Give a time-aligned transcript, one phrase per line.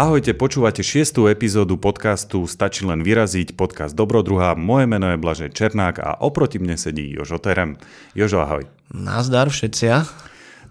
[0.00, 4.56] Ahojte, počúvate šiestu epizódu podcastu Stačí len vyraziť, podcast Dobrodruha.
[4.56, 7.76] Moje meno je Blažej Černák a oproti mne sedí Jožo Terem.
[8.16, 8.64] Jožo, ahoj.
[8.96, 10.08] Nazdar všetcia.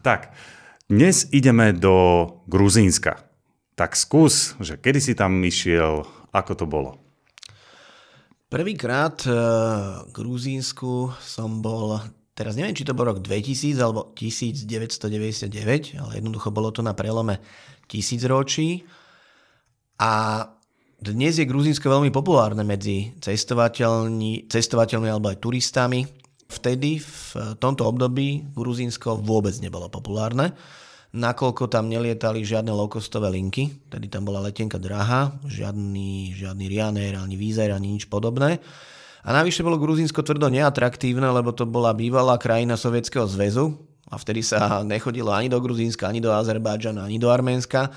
[0.02, 0.34] Tak,
[0.90, 3.22] dnes ideme do Gruzínska.
[3.78, 6.98] Tak skús, že kedy si tam išiel, ako to bolo?
[8.50, 12.02] Prvýkrát v Gruzínsku som bol,
[12.34, 17.38] teraz neviem, či to bol rok 2000 alebo 1999, ale jednoducho bolo to na prelome
[17.86, 18.90] tisícročí.
[20.00, 20.48] A
[21.00, 26.08] dnes je Gruzínsko veľmi populárne medzi cestovateľmi, cestovateľmi alebo aj turistami.
[26.48, 27.16] Vtedy, v
[27.60, 30.56] tomto období, Gruzínsko vôbec nebolo populárne,
[31.14, 37.36] nakoľko tam nelietali žiadne low-costové linky, tedy tam bola letenka drahá, žiadny, žiadny Ryanair, ani
[37.38, 38.58] Visa ani nič podobné.
[39.28, 43.76] A navyše bolo Gruzínsko tvrdo neatraktívne, lebo to bola bývalá krajina Sovietskeho zväzu
[44.08, 47.92] a vtedy sa nechodilo ani do Gruzínska, ani do Azerbajdžana, ani do Arménska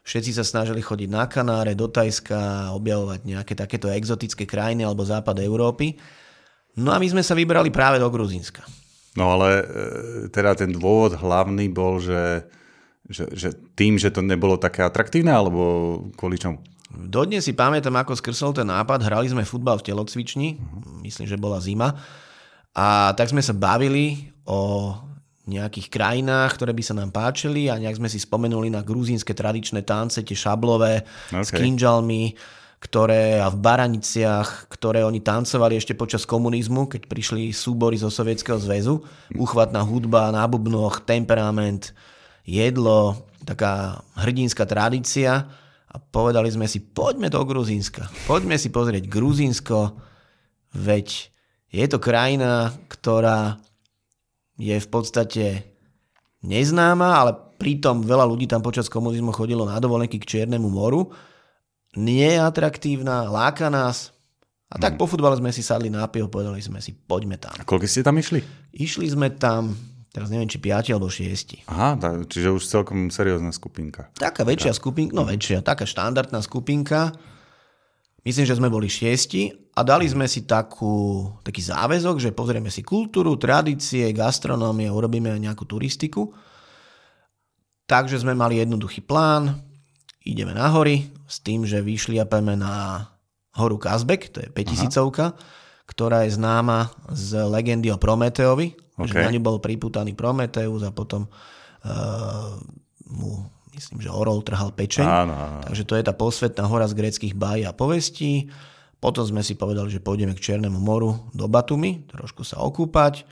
[0.00, 5.38] Všetci sa snažili chodiť na Kanáre, do Tajska, objavovať nejaké takéto exotické krajiny alebo západ
[5.44, 6.00] Európy.
[6.80, 8.64] No a my sme sa vybrali práve do Gruzínska.
[9.18, 9.64] No ale e,
[10.30, 12.46] teda ten dôvod hlavný bol, že,
[13.10, 15.62] že, že tým, že to nebolo také atraktívne, alebo
[16.14, 16.62] kvôli čomu?
[16.90, 19.02] Dodnes si pamätám, ako skrsol ten nápad.
[19.02, 21.06] Hrali sme futbal v telocvični, uh-huh.
[21.06, 21.94] myslím, že bola zima.
[22.74, 24.94] A tak sme sa bavili o
[25.50, 29.82] nejakých krajinách, ktoré by sa nám páčili a nejak sme si spomenuli na gruzínske tradičné
[29.82, 31.42] tance, tie šablové okay.
[31.42, 32.38] s kinžalmi,
[32.80, 38.56] ktoré a v Baraniciach, ktoré oni tancovali ešte počas komunizmu, keď prišli súbory zo Sovietskeho
[38.56, 39.04] zväzu.
[39.36, 41.92] Uchvatná hudba, na bubnoch, temperament,
[42.48, 45.44] jedlo, taká hrdinská tradícia.
[45.90, 48.06] A povedali sme si, poďme do Gruzínska.
[48.24, 49.98] Poďme si pozrieť Gruzínsko,
[50.78, 51.34] veď
[51.70, 53.58] je to krajina, ktorá
[54.60, 55.44] je v podstate
[56.44, 61.08] neznáma, ale pritom veľa ľudí tam počas komunizmu chodilo na dovolenky k Čiernemu moru.
[61.96, 64.12] Nie je atraktívna, láka nás.
[64.70, 65.00] A tak hmm.
[65.02, 67.50] po futbale sme si sadli na pivo, povedali sme si, poďme tam.
[67.58, 68.38] A koľko ste tam išli?
[68.70, 69.74] Išli sme tam,
[70.14, 71.66] teraz neviem, či 5 alebo 6.
[71.66, 71.98] Aha,
[72.30, 74.14] čiže už celkom seriózna skupinka.
[74.14, 77.10] Taká väčšia skupinka, no väčšia, taká štandardná skupinka.
[78.20, 82.84] Myslím, že sme boli šiesti a dali sme si takú, taký záväzok, že pozrieme si
[82.84, 86.28] kultúru, tradície, gastronómie, urobíme aj nejakú turistiku.
[87.88, 89.56] Takže sme mali jednoduchý plán,
[90.22, 93.08] ideme na hory s tým, že vyšliapeme na
[93.56, 95.58] horu Kazbek, to je 5000
[95.90, 99.10] ktorá je známa z legendy o Prometeovi, okay.
[99.10, 102.54] že na ňu bol priputaný Prometeus a potom uh,
[103.10, 103.42] mu
[103.74, 105.06] myslím, že Orol trhal pečeň.
[105.06, 105.58] Áno, áno.
[105.66, 108.50] Takže to je tá posvetná hora z greckých bájí a povestí.
[109.00, 113.24] Potom sme si povedali, že pôjdeme k Černému moru do Batumi, trošku sa okúpať.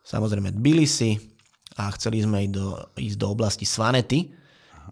[0.00, 1.20] Samozrejme Tbilisi
[1.76, 4.32] a chceli sme ísť do, ísť do oblasti Svanety.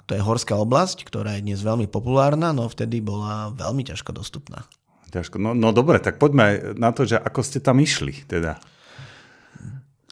[0.09, 4.69] To je horská oblasť, ktorá je dnes veľmi populárna, no vtedy bola veľmi ťažko dostupná.
[5.13, 5.37] Ťažko.
[5.37, 8.61] No, no dobre, tak poďme na to, že ako ste tam išli teda.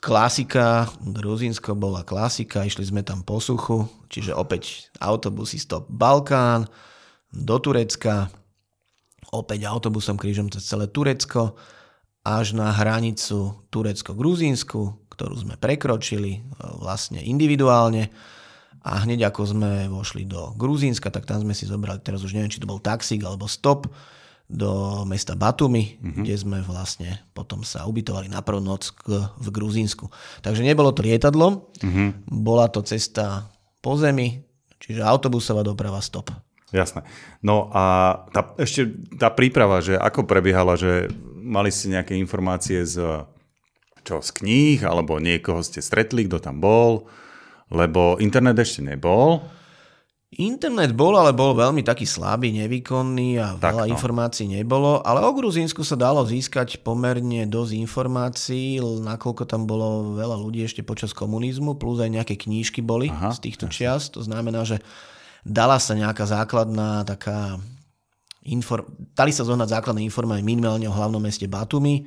[0.00, 6.64] Klasika, Gruzínsko bola klasika, išli sme tam po suchu, čiže opäť autobusy stop Balkán,
[7.30, 8.32] do Turecka,
[9.30, 11.54] opäť autobusom krížom cez celé Turecko,
[12.24, 14.80] až na hranicu Turecko-Gruzínsku,
[15.12, 16.40] ktorú sme prekročili e,
[16.80, 18.12] vlastne individuálne.
[18.80, 22.48] A hneď ako sme vošli do Gruzínska, tak tam sme si zobrali, teraz už neviem,
[22.48, 23.88] či to bol taxík alebo stop,
[24.50, 26.22] do mesta Batumi, mm-hmm.
[26.26, 30.10] kde sme vlastne potom sa ubytovali na prvú noc k, v Gruzínsku.
[30.42, 32.26] Takže nebolo to lietadlo, mm-hmm.
[32.26, 33.46] bola to cesta
[33.78, 34.42] po zemi,
[34.82, 36.34] čiže autobusová doprava stop.
[36.74, 37.06] Jasné.
[37.42, 43.26] No a tá, ešte tá príprava, že ako prebiehala, že mali ste nejaké informácie z,
[44.02, 47.10] čo, z kníh, alebo niekoho ste stretli, kto tam bol,
[47.70, 49.46] lebo internet ešte nebol.
[50.30, 53.90] Internet bol, ale bol veľmi taký slabý, nevýkonný a tak, veľa no.
[53.90, 60.38] informácií nebolo, ale o Gruzínsku sa dalo získať pomerne dosť informácií, nakoľko tam bolo veľa
[60.38, 64.06] ľudí ešte počas komunizmu, plus aj nejaké knížky boli Aha, z týchto čias.
[64.14, 64.78] To znamená, že
[65.42, 67.58] dala sa nejaká základná taká
[68.46, 68.86] inform...
[69.18, 72.06] dali sa zohnať základné informácie minimálne o hlavnom meste Batumi,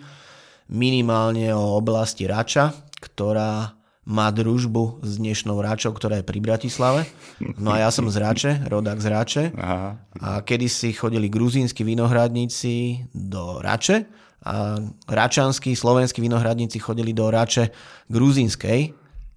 [0.72, 2.72] minimálne o oblasti Rača,
[3.04, 7.08] ktorá má družbu s dnešnou Ráčou, ktorá je pri Bratislave.
[7.56, 9.44] No a ja som z Ráče, rodák z Ráče.
[9.56, 9.96] Aha.
[10.20, 14.04] A kedysi chodili gruzínsky vinohradníci do Rače
[14.44, 14.76] a
[15.08, 17.72] račanskí, slovenskí vinohradníci chodili do Rače
[18.12, 18.92] gruzínskej.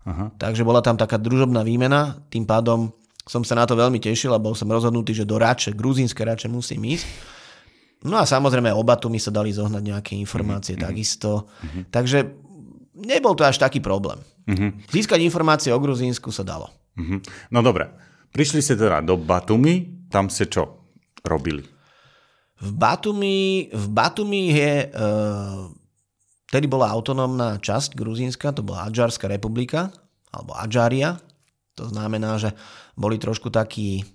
[0.06, 0.34] Aha.
[0.34, 2.90] Takže bola tam taká družobná výmena, tým pádom
[3.26, 6.50] som sa na to veľmi tešil a bol som rozhodnutý, že do Rače, gruzínske Rače
[6.50, 7.06] musím ísť.
[8.06, 10.86] No a samozrejme o Batumi sa dali zohnať nejaké informácie mm-hmm.
[10.90, 11.50] takisto.
[11.62, 11.82] Mm-hmm.
[11.90, 12.18] Takže
[13.02, 14.22] nebol to až taký problém.
[14.46, 14.70] Uh-huh.
[14.90, 16.70] Získať informácie o Gruzínsku sa dalo.
[16.96, 17.18] Uh-huh.
[17.50, 17.90] No dobre,
[18.30, 20.86] prišli ste teda do Batumi Tam ste čo
[21.26, 21.66] robili?
[22.62, 24.72] V Batumi, v Batumi je...
[24.94, 25.68] Uh,
[26.46, 29.90] Vtedy bola autonómna časť Gruzínska, to bola Adžarská republika,
[30.30, 31.18] alebo Adžária.
[31.74, 32.54] To znamená, že
[32.94, 34.06] boli trošku takí,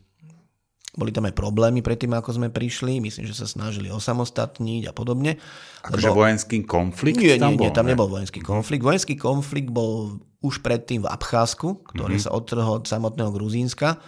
[0.92, 3.00] boli tam aj problémy predtým, ako sme prišli.
[3.00, 5.40] Myslím, že sa snažili osamostatniť a podobne.
[5.88, 6.28] Akože lebo...
[6.28, 7.66] vojenský konflikt nie, tam nie, bol?
[7.68, 8.84] Nie, tam nebol vojenský konflikt.
[8.84, 12.32] Vojenský konflikt bol už predtým v Abcházku, ktorý mm-hmm.
[12.32, 14.04] sa odtrhol od samotného Gruzínska.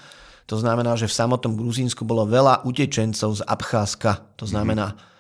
[0.51, 4.35] To znamená, že v samotnom Gruzínsku bolo veľa utečencov z Abcházska.
[4.35, 5.11] To znamená, mm-hmm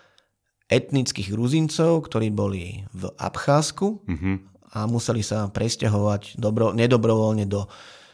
[0.73, 4.35] etnických Gruzincov, ktorí boli v Abcházsku uh-huh.
[4.73, 7.69] a museli sa presťahovať dobro, nedobrovoľne do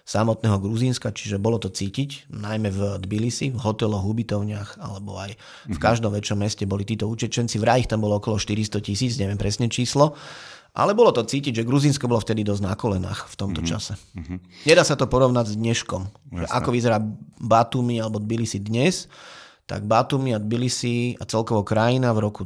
[0.10, 5.38] samotného Gruzínska, čiže bolo to cítiť, najmä v Tbilisi, v hoteloch, ubytovniach, alebo aj
[5.70, 5.82] v mhm.
[5.82, 7.62] každom väčšom meste boli títo učečenci.
[7.62, 10.18] Vraj ich tam bolo okolo 400 tisíc, neviem presne číslo.
[10.74, 13.74] Ale bolo to cítiť, že Gruzínsko bolo vtedy dosť na kolenách v tomto mm-hmm.
[13.74, 13.94] čase.
[14.16, 14.38] Mm-hmm.
[14.70, 16.02] Nedá sa to porovnať s dneškom.
[16.46, 17.02] Ako vyzerá
[17.42, 19.10] Batumi alebo Tbilisi dnes,
[19.66, 22.42] tak Batumi a Tbilisi a celkovo krajina v roku,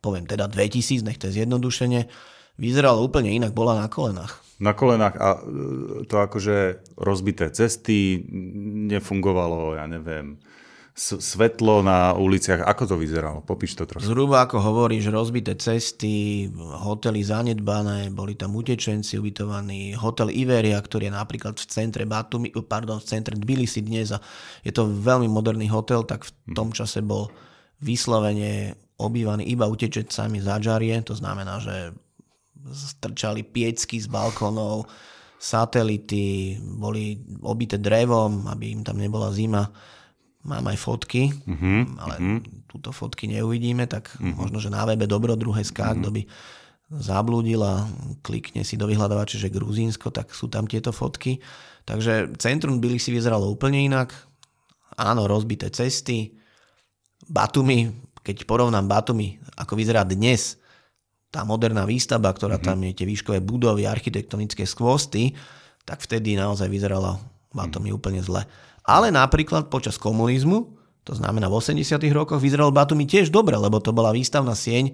[0.00, 2.08] poviem teda 2000, nech to je zjednodušenie,
[2.56, 4.42] vyzerala úplne inak, bola na kolenách.
[4.62, 8.22] Na kolenách a e, to akože rozbité cesty,
[8.86, 10.38] nefungovalo, ja neviem,
[10.92, 12.68] svetlo na uliciach.
[12.68, 13.40] Ako to vyzeralo?
[13.40, 14.04] Popíš to trošku.
[14.04, 21.16] Zhruba ako hovoríš, rozbité cesty, hotely zanedbané, boli tam utečenci ubytovaní, hotel Iveria, ktorý je
[21.16, 24.20] napríklad v centre Batumi, pardon, v centre Tbilisi dnes a
[24.60, 27.32] je to veľmi moderný hotel, tak v tom čase bol
[27.80, 31.96] vyslovene obývaný iba utečencami z Adžarie, to znamená, že
[32.72, 34.86] strčali piecky z balkónov,
[35.42, 39.66] satelity, boli obité drevom, aby im tam nebola zima
[40.42, 42.66] Mám aj fotky, uh-huh, ale uh-huh.
[42.66, 44.34] túto fotky neuvidíme, tak uh-huh.
[44.34, 46.02] možno, že na webe Dobrodruhe.sk, uh-huh.
[46.02, 46.22] kto by
[46.98, 47.86] zablúdil a
[48.26, 51.38] klikne si do vyhľadávača, že Gruzínsko, tak sú tam tieto fotky.
[51.86, 54.10] Takže centrum byli si vyzeralo úplne inak.
[54.98, 56.34] Áno, rozbité cesty.
[57.30, 57.94] Batumi,
[58.26, 60.58] keď porovnám Batumi, ako vyzerá dnes,
[61.32, 62.68] tá moderná výstavba, ktorá mm-hmm.
[62.68, 65.32] tam je, tie výškové budovy, architektonické skvosty,
[65.88, 67.16] tak vtedy naozaj vyzerala
[67.56, 67.98] Batumi mm-hmm.
[67.98, 68.44] úplne zle.
[68.84, 73.90] Ale napríklad počas komunizmu, to znamená v 80 rokoch, vyzeral Batumi tiež dobre, lebo to
[73.96, 74.92] bola výstavná sieň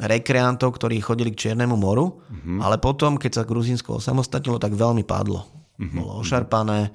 [0.00, 2.58] rekreantov, ktorí chodili k Čiernemu moru, mm-hmm.
[2.60, 5.48] ale potom, keď sa Gruzínsko osamostatnilo, tak veľmi padlo.
[5.80, 5.96] Mm-hmm.
[5.96, 6.92] Bolo ošarpané,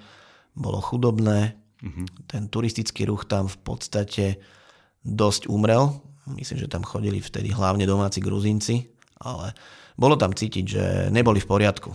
[0.54, 2.06] bolo chudobné, mm-hmm.
[2.30, 4.26] ten turistický ruch tam v podstate
[5.06, 5.94] dosť umrel.
[6.26, 8.90] Myslím, že tam chodili vtedy hlavne domáci Gruzínci,
[9.22, 9.54] ale
[9.94, 10.84] bolo tam cítiť, že
[11.14, 11.94] neboli v poriadku.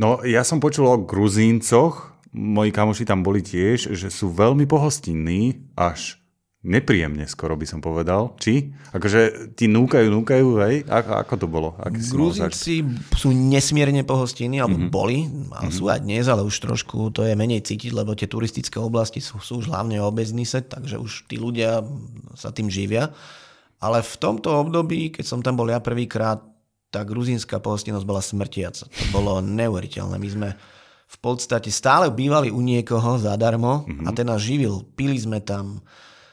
[0.00, 5.60] No, ja som počul o Gruzíncoch, moji kamoši tam boli tiež, že sú veľmi pohostinní,
[5.76, 6.20] až
[6.60, 8.36] nepríjemne skoro by som povedal.
[8.36, 8.68] Či?
[8.92, 10.84] Akože ti núkajú, núkajú, hej?
[10.84, 11.68] Ako, ako to bolo?
[11.88, 12.84] Gruzínci
[13.16, 14.92] sú nesmierne pohostinní, alebo mm-hmm.
[14.92, 15.24] boli,
[15.56, 15.80] ale mm-hmm.
[15.80, 19.40] sú aj dnes, ale už trošku to je menej cítiť, lebo tie turistické oblasti sú,
[19.40, 20.12] sú už hlavne o
[20.44, 21.80] set, takže už tí ľudia
[22.36, 23.08] sa tým živia.
[23.80, 26.44] Ale v tomto období, keď som tam bol ja prvýkrát,
[26.90, 28.84] tá gruzínska pohostinnosť bola smrtiaca.
[28.84, 30.16] To bolo neuveriteľné.
[30.18, 30.48] My sme
[31.10, 34.06] v podstate stále bývali u niekoho zadarmo mm-hmm.
[34.06, 34.86] a ten nás živil.
[34.94, 35.82] Pili sme tam,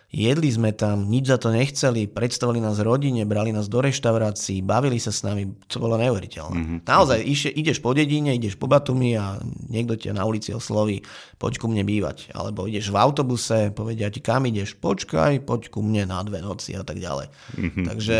[0.07, 5.03] jedli sme tam, nič za to nechceli, predstavili nás rodine, brali nás do reštaurácií, bavili
[5.03, 6.57] sa s nami, to bolo neuveriteľné.
[6.57, 6.79] Mm-hmm.
[6.87, 9.35] Naozaj, iš, ideš po dedine, ideš po Batumi a
[9.67, 11.03] niekto ťa na ulici osloví,
[11.35, 12.31] poď ku mne bývať.
[12.31, 16.71] Alebo ideš v autobuse, povedia ti, kam ideš, počkaj, poď ku mne na dve noci
[16.79, 17.27] a tak ďalej.
[17.59, 17.85] Mm-hmm.
[17.91, 18.17] Takže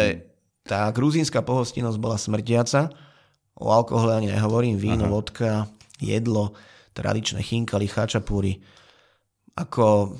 [0.68, 2.92] tá gruzínska pohostinnosť bola smrtiaca,
[3.58, 5.14] o alkohole ani nehovorím, víno, Aha.
[5.16, 5.52] vodka,
[6.04, 6.52] jedlo,
[6.92, 8.60] tradičné chinkali, chačapúry.
[9.58, 10.14] Ako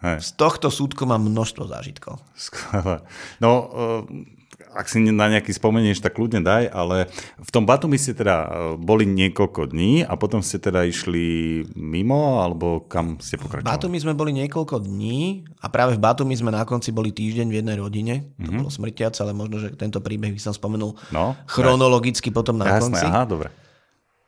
[0.00, 0.16] Hej.
[0.24, 2.20] z tohto súdku mám množstvo zážitkov.
[2.32, 3.04] Skvelé.
[3.36, 4.40] No, eh,
[4.70, 8.48] ak si na nejaký spomenieš, tak kľudne daj, ale v tom Batumi ste teda eh,
[8.78, 13.66] boli niekoľko dní a potom ste teda išli mimo, alebo kam ste pokračovali?
[13.66, 17.46] V Batumi sme boli niekoľko dní a práve v Batumi sme na konci boli týždeň
[17.50, 18.14] v jednej rodine.
[18.40, 18.58] To mm-hmm.
[18.62, 22.80] bolo smrtiace, ale možno, že tento príbeh by som spomenul no, chronologicky potom na Jasné,
[22.80, 23.04] konci.
[23.04, 23.48] Aha, dobre.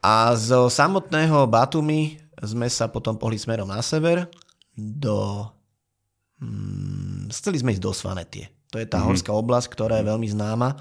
[0.02, 4.26] A zo samotného Batumi sme sa potom pohli smerom na sever
[4.74, 5.46] do...
[6.42, 8.50] Hmm, chceli sme ísť do Svanetie.
[8.74, 9.06] To je tá mm-hmm.
[9.14, 10.74] horská oblasť, ktorá je veľmi známa.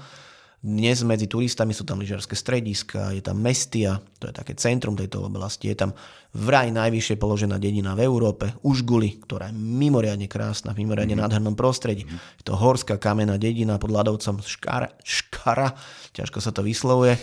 [0.62, 5.26] Dnes medzi turistami sú tam lyžiarske strediska, je tam Mestia, to je také centrum tejto
[5.26, 5.90] oblasti, je tam
[6.38, 11.26] vraj najvyššie položená dedina v Európe, Užguli, ktorá je mimoriadne krásna, v mimoriadne mm-hmm.
[11.26, 12.06] nádhernom prostredí.
[12.38, 15.74] Je to horská kamenná dedina pod ľadovcom Škara, Škara,
[16.14, 17.18] ťažko sa to vyslovuje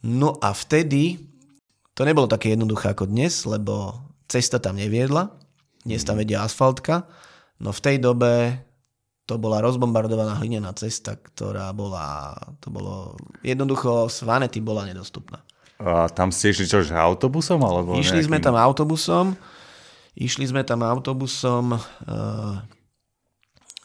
[0.00, 1.20] No a vtedy
[1.92, 5.28] to nebolo také jednoduché ako dnes, lebo cesta tam neviedla,
[5.84, 7.04] dnes tam vedia asfaltka,
[7.60, 8.56] no v tej dobe
[9.28, 13.14] to bola rozbombardovaná hlinená cesta, ktorá bola, to bolo,
[13.46, 15.38] jednoducho Svanety bola nedostupná.
[15.78, 17.62] A tam ste išli čo, že autobusom?
[17.62, 18.28] Alebo Išli nejakým...
[18.28, 19.38] sme tam autobusom,
[20.18, 22.58] Išli sme tam autobusom uh,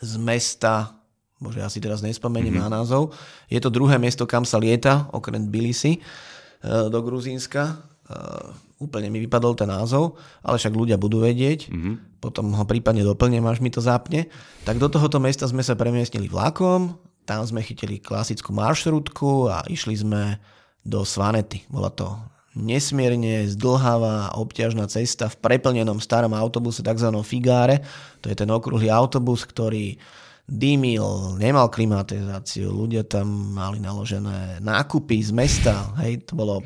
[0.01, 0.97] z mesta,
[1.37, 2.73] bože, ja si teraz nespomeniem mm-hmm.
[2.73, 3.13] na názov,
[3.45, 7.77] je to druhé mesto, kam sa lieta, okrem Tbilisi, uh, do Gruzínska.
[8.09, 12.19] Uh, úplne mi vypadol ten názov, ale však ľudia budú vedieť, mm-hmm.
[12.19, 14.27] potom ho prípadne doplním, až mi to zapne.
[14.67, 19.97] Tak do tohoto mesta sme sa premiestnili vlakom, tam sme chytili klasickú maršrutku a išli
[19.97, 20.37] sme
[20.85, 21.65] do Svanety.
[21.71, 22.13] Bola to
[22.55, 27.09] nesmierne zdlhavá obťažná cesta v preplnenom starom autobuse, tzv.
[27.25, 27.83] Figáre.
[28.23, 29.99] To je ten okrúhly autobus, ktorý
[30.45, 36.61] dýmil, nemal klimatizáciu, ľudia tam mali naložené nákupy z mesta, hej, to bolo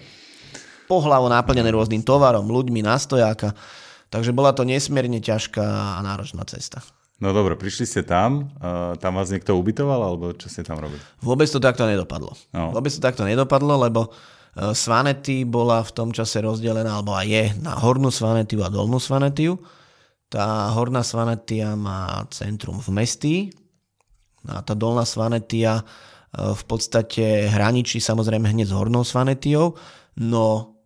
[0.89, 3.53] pohlavo naplnené rôznym tovarom, ľuďmi na stojáka,
[4.09, 6.81] takže bola to nesmierne ťažká a náročná cesta.
[7.21, 11.03] No dobre, prišli ste tam, uh, tam vás niekto ubytoval, alebo čo ste tam robili?
[11.21, 12.33] Vôbec to takto nedopadlo.
[12.55, 12.73] No.
[12.73, 14.09] Vôbec to takto nedopadlo, lebo
[14.55, 18.97] E, Svanety bola v tom čase rozdelená, alebo aj je, na hornú Svanetiu a dolnú
[18.97, 19.61] Svanetiu.
[20.29, 23.35] Tá horná Svanetia má centrum v mestí
[24.45, 25.83] a tá dolná Svanetia e,
[26.53, 29.77] v podstate hraničí samozrejme hneď s hornou Svanetiou,
[30.21, 30.78] no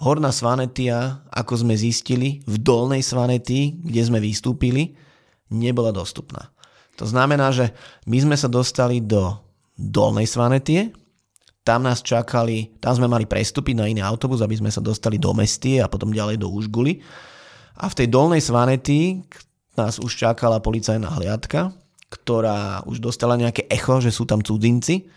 [0.00, 4.96] horná Svanetia, ako sme zistili, v dolnej Svanetii, kde sme vystúpili,
[5.48, 6.52] nebola dostupná.
[6.96, 7.72] To znamená, že
[8.08, 9.36] my sme sa dostali do
[9.76, 10.92] dolnej Svanetie,
[11.66, 15.34] tam nás čakali, tam sme mali prestúpiť na iný autobus, aby sme sa dostali do
[15.34, 17.02] Mestie a potom ďalej do Užguly.
[17.82, 19.26] A v tej dolnej Svanety
[19.74, 21.74] nás už čakala policajná hliadka,
[22.06, 25.10] ktorá už dostala nejaké echo, že sú tam cudzinci.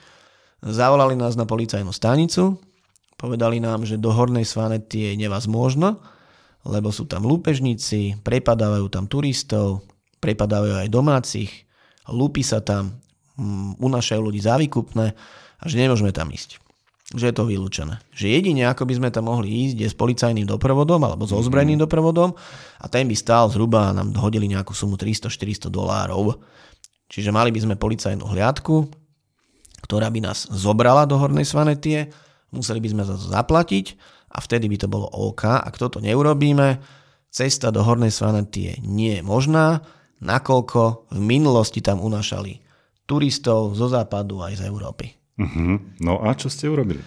[0.65, 2.57] Zavolali nás na policajnú stanicu,
[3.19, 5.99] povedali nám, že do hornej Svanety je nevaz možno,
[6.63, 9.83] lebo sú tam lúpežníci, prepadávajú tam turistov,
[10.23, 11.51] prepadávajú aj domácich,
[12.07, 12.95] lúpi sa tam,
[13.35, 15.11] mm, unašajú ľudí za výkupné
[15.59, 16.63] a že nemôžeme tam ísť.
[17.09, 17.99] Že je to vylúčené.
[18.13, 21.75] Že jedine ako by sme tam mohli ísť je s policajným doprovodom alebo s ozbrojeným
[21.75, 21.83] mhm.
[21.83, 22.31] doprovodom
[22.79, 26.39] a ten by stál zhruba, nám hodili nejakú sumu 300-400 dolárov.
[27.09, 28.85] Čiže mali by sme policajnú hliadku,
[29.81, 32.13] ktorá by nás zobrala do Hornej Svanetie,
[32.51, 33.85] museli by sme za to zaplatiť
[34.33, 35.45] a vtedy by to bolo OK.
[35.45, 36.81] Ak toto neurobíme,
[37.29, 39.85] cesta do Hornej Svanetie nie možná,
[40.19, 42.59] nakoľko v minulosti tam unašali
[43.09, 45.09] turistov zo západu aj z Európy.
[45.39, 45.79] Uh-huh.
[46.03, 47.01] No a čo ste urobili?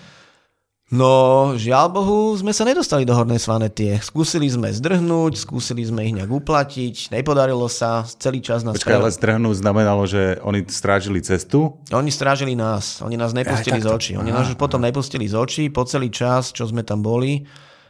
[0.92, 3.96] No, žiaľ Bohu, sme sa nedostali do Hornej Svanetie.
[4.04, 8.76] Skúsili sme zdrhnúť, skúsili sme ich nejak uplatiť, nepodarilo sa, celý čas nás...
[8.76, 11.80] Počkaj, ale zdrhnúť znamenalo, že oni strážili cestu?
[11.88, 14.12] Oni strážili nás, oni nás nepustili ja, z očí.
[14.20, 17.40] Oni nás už potom nepustili z očí, po celý čas, čo sme tam boli,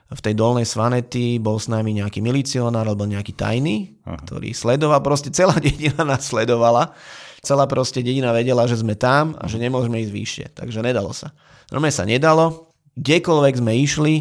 [0.06, 4.22] v tej dolnej Svanety bol s nami nejaký milicionár alebo nejaký tajný, Aha.
[4.22, 6.94] ktorý sledoval, proste celá dedina nás sledovala
[7.42, 10.46] Celá proste dedina vedela, že sme tam a že nemôžeme ísť vyššie.
[10.54, 11.34] Takže nedalo sa.
[11.74, 12.70] Normálne sa nedalo.
[12.96, 14.14] Kdekoľvek sme išli,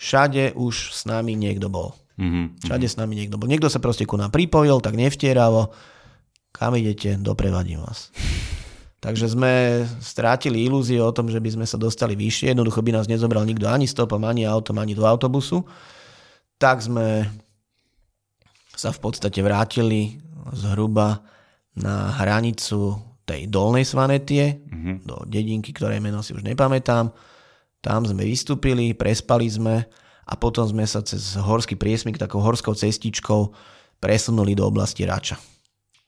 [0.00, 1.96] všade už s nami niekto bol.
[2.16, 2.64] Mm-hmm.
[2.64, 3.48] Všade s nami niekto bol.
[3.48, 5.68] Niekto sa proste ku nám pripojil, tak nevtieravo.
[6.52, 8.08] Kam idete, doprevadím vás.
[9.04, 12.56] Takže sme strátili ilúziu o tom, že by sme sa dostali vyššie.
[12.56, 15.62] Jednoducho by nás nezobral nikto ani stopom, ani autom, ani do autobusu.
[16.56, 17.28] Tak sme
[18.72, 20.16] sa v podstate vrátili
[20.56, 21.20] zhruba
[21.76, 22.96] na hranicu
[23.28, 24.96] tej dolnej Svanetie, mm-hmm.
[25.04, 27.12] do dedinky, ktorej meno si už nepamätám.
[27.86, 29.86] Tam sme vystúpili, prespali sme
[30.26, 33.54] a potom sme sa cez horský priesmik takou horskou cestičkou
[34.02, 35.38] presunuli do oblasti Rača.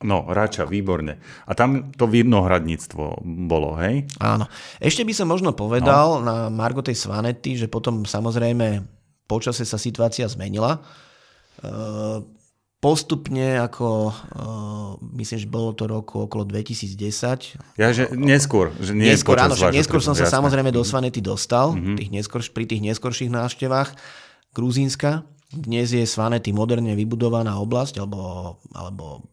[0.03, 1.23] No, Rača, výborne.
[1.47, 4.11] A tam to vinohradníctvo bolo, hej?
[4.19, 4.51] Áno.
[4.83, 6.27] Ešte by som možno povedal no.
[6.27, 8.83] na Margo tej Svanety, že potom samozrejme
[9.31, 10.83] počase sa situácia zmenila.
[11.63, 12.23] Uh,
[12.79, 17.75] postupne ako, uh, myslím, že bolo to roku okolo 2010.
[17.75, 18.71] Ja, že neskôr.
[18.79, 20.39] Že nie neskôr, áno, že neskôr som sa jasné.
[20.39, 21.97] samozrejme do Svanety dostal, mm-hmm.
[21.99, 23.99] tých neskôr, pri tých neskorších návštevách
[24.55, 25.27] Gruzínska.
[25.51, 29.27] Dnes je Svanety moderne vybudovaná oblasť alebo, alebo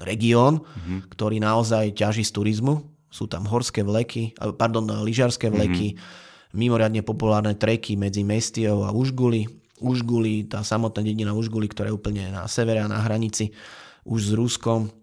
[0.00, 1.12] región, mm-hmm.
[1.12, 2.80] ktorý naozaj ťaží z turizmu.
[3.12, 6.56] Sú tam horské vleky, pardon, lyžiarské vleky, mm-hmm.
[6.56, 12.30] mimoriadne populárne treky medzi Mestiou a Užguli, Užguli, tá samotná dedina Užguli, ktorá je úplne
[12.30, 13.50] na severe a na hranici
[14.06, 14.94] už s Ruskom,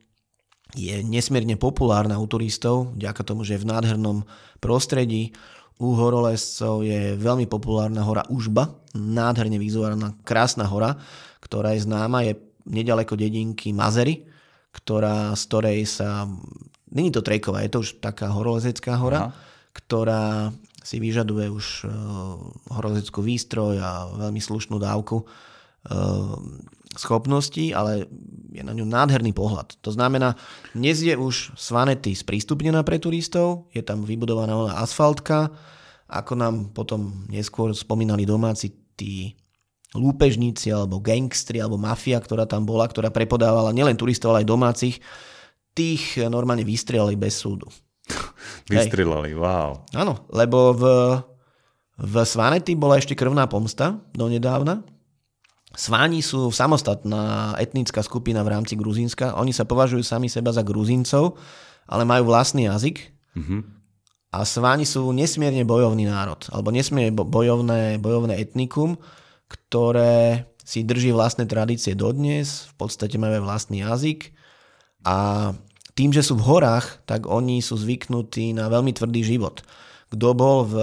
[0.77, 4.17] je nesmierne populárna u turistov, vďaka tomu, že je v nádhernom
[4.61, 5.33] prostredí.
[5.79, 10.99] U horolescov je veľmi populárna hora Užba, nádherne vizuálna, krásna hora,
[11.39, 12.35] ktorá je známa, je
[12.67, 14.27] nedaleko dedinky Mazery,
[14.75, 16.27] ktorá, z ktorej sa...
[16.89, 19.33] Není to trejková, je to už taká horolezecká hora, Aha.
[19.77, 21.91] ktorá si vyžaduje už uh,
[22.71, 26.35] horolezeckú výstroj a veľmi slušnú dávku uh,
[26.97, 28.09] schopností, ale
[28.49, 29.77] je na ňu nádherný pohľad.
[29.85, 30.33] To znamená,
[30.73, 35.53] dnes je už Svanety sprístupnená pre turistov, je tam vybudovaná ona asfaltka,
[36.09, 39.37] ako nám potom neskôr spomínali domáci, tí
[39.93, 44.95] lúpežníci alebo gangstri alebo mafia, ktorá tam bola, ktorá prepodávala nielen turistov, ale aj domácich,
[45.77, 47.69] tých normálne vystrelali bez súdu.
[48.69, 49.85] Vystrelali, wow.
[49.95, 50.83] Áno, lebo v,
[51.99, 54.83] v Svanety bola ešte krvná pomsta donedávna.
[55.77, 59.37] Sváni sú samostatná etnická skupina v rámci Gruzínska.
[59.37, 61.37] Oni sa považujú sami seba za Gruzíncov,
[61.85, 63.13] ale majú vlastný jazyk.
[63.37, 63.61] Mm-hmm.
[64.33, 68.97] A Sváni sú nesmierne bojovný národ, alebo nesmierne bojovné, bojovné etnikum,
[69.49, 74.37] ktoré si drží vlastné tradície dodnes, v podstate majú aj vlastný jazyk
[75.01, 75.49] a
[75.99, 79.59] tým, že sú v horách, tak oni sú zvyknutí na veľmi tvrdý život.
[80.07, 80.75] Kto bol v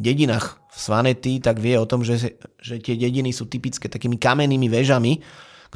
[0.00, 4.72] dedinách v Svanety, tak vie o tom, že, že tie dediny sú typické takými kamennými
[4.72, 5.20] väžami,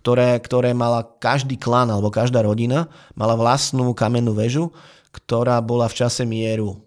[0.01, 4.73] ktoré, ktoré mala každý klan alebo každá rodina, mala vlastnú kamennú väžu,
[5.13, 6.86] ktorá bola v čase mieru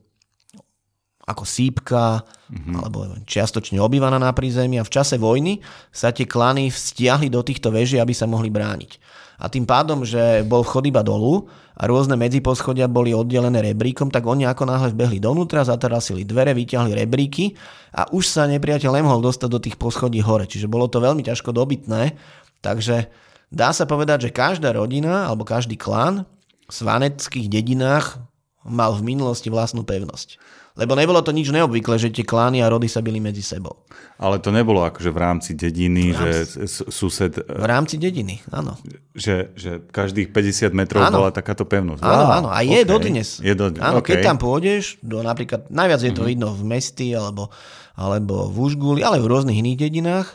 [1.30, 2.74] ako sípka, mm-hmm.
[2.74, 2.98] alebo
[3.30, 5.62] čiastočne obývaná na prízemí a v čase vojny
[5.94, 8.98] sa tie klany stiahli do týchto veží, aby sa mohli brániť.
[9.40, 11.48] A tým pádom, že bol vchod iba dolu
[11.80, 16.92] a rôzne medziposchodia boli oddelené rebríkom, tak oni ako náhle vbehli donútra, zatarasili dvere, vyťahli
[16.92, 17.56] rebríky
[17.96, 20.44] a už sa nepriateľ nemohol dostať do tých poschodí hore.
[20.44, 22.20] Čiže bolo to veľmi ťažko dobytné.
[22.60, 23.08] Takže
[23.48, 26.28] dá sa povedať, že každá rodina alebo každý klán
[26.68, 28.20] v svaneckých dedinách
[28.68, 30.36] mal v minulosti vlastnú pevnosť.
[30.78, 33.84] Lebo nebolo to nič neobvyklé, že tie klány a rody sa byli medzi sebou.
[34.22, 37.34] Ale to nebolo akože v rámci dediny, v rámci, že sused...
[37.42, 38.78] V rámci dediny, áno.
[39.12, 41.24] Že, že každých 50 metrov áno.
[41.24, 42.00] bola takáto pevnosť.
[42.06, 42.50] Áno, wow, áno.
[42.54, 42.88] A je okay.
[42.88, 43.30] dodnes.
[43.42, 43.82] Je dodnes.
[43.82, 44.16] Áno, okay.
[44.16, 46.32] keď tam pôjdeš, do napríklad, najviac je to mm-hmm.
[46.32, 47.52] vidno v mesti, alebo,
[47.98, 50.28] alebo v Užguli, ale v rôznych iných dedinách,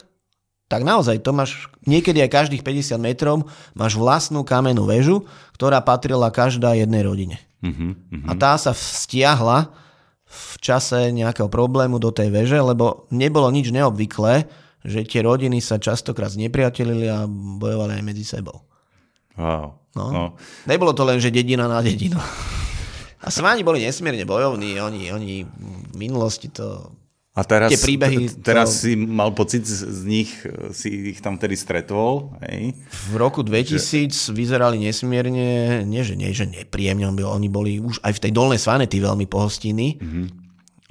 [0.68, 6.32] tak naozaj to máš niekedy aj každých 50 metrov máš vlastnú kamennú väžu, ktorá patrila
[6.32, 7.36] každá jednej rodine.
[7.60, 8.28] Mm-hmm.
[8.28, 9.83] A tá sa stiahla
[10.34, 14.50] v čase nejakého problému do tej veže, lebo nebolo nič neobvyklé,
[14.84, 18.66] že tie rodiny sa častokrát znepriatelili a bojovali aj medzi sebou.
[19.38, 19.78] Wow.
[19.94, 20.06] No.
[20.10, 20.24] No.
[20.66, 22.18] Nebolo to len, že dedina na dedinu.
[23.24, 25.48] A Sváni boli nesmierne bojovní, oni, oni
[25.94, 26.92] v minulosti to
[27.34, 28.30] a teraz, tie príbehy...
[28.46, 28.86] teraz to...
[28.86, 30.30] si mal pocit z nich,
[30.70, 32.78] si ich tam tedy stretol, hej?
[33.10, 34.30] V roku 2000 že...
[34.30, 39.02] vyzerali nesmierne, nie že, nie, že nepríjemne, oni boli už aj v tej dolnej Svanety
[39.02, 40.26] veľmi pohostinní, mm-hmm.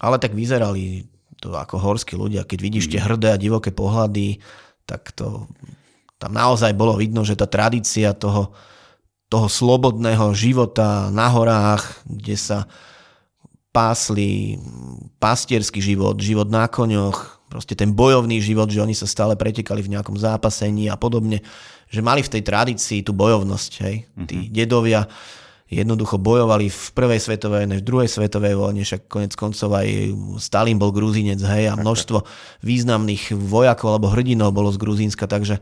[0.03, 1.07] ale tak vyzerali
[1.39, 2.43] to ako horskí ľudia.
[2.43, 2.99] Keď vidíš mm-hmm.
[2.99, 4.43] tie hrdé a divoké pohľady,
[4.83, 5.47] tak to
[6.19, 8.51] tam naozaj bolo vidno, že tá tradícia toho,
[9.31, 12.67] toho slobodného života na horách, kde sa
[13.73, 14.61] pásli
[15.17, 19.97] pastierský život, život na koňoch, proste ten bojovný život, že oni sa stále pretekali v
[19.97, 21.41] nejakom zápasení a podobne,
[21.89, 23.95] že mali v tej tradícii tú bojovnosť, hej.
[24.05, 24.27] Mm-hmm.
[24.29, 25.09] Tí dedovia
[25.73, 29.87] jednoducho bojovali v prvej svetovej vojne, v druhej svetovej vojne, však konec koncov aj
[30.37, 32.21] Stalin bol grúzinec, hej, a množstvo
[32.61, 35.57] významných vojakov alebo hrdinov bolo z Gruzínska, takže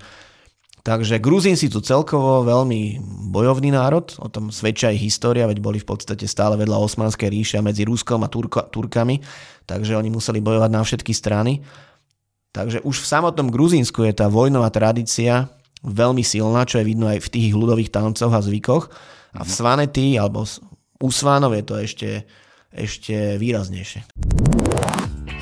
[0.82, 2.98] Takže Gruzínci sú celkovo veľmi
[3.30, 7.58] bojovný národ, o tom svedčia aj história, veď boli v podstate stále vedľa Osmanskej ríše
[7.62, 9.22] medzi Ruskom a Turko, Turkami,
[9.70, 11.62] takže oni museli bojovať na všetky strany.
[12.52, 15.54] Takže už v samotnom Gruzínsku je tá vojnová tradícia
[15.86, 18.90] veľmi silná, čo je vidno aj v tých ľudových tancoch a zvykoch.
[19.38, 19.56] A v mhm.
[19.56, 20.44] Svanety alebo
[21.02, 22.10] u Svánov je to ešte,
[22.74, 24.06] ešte výraznejšie.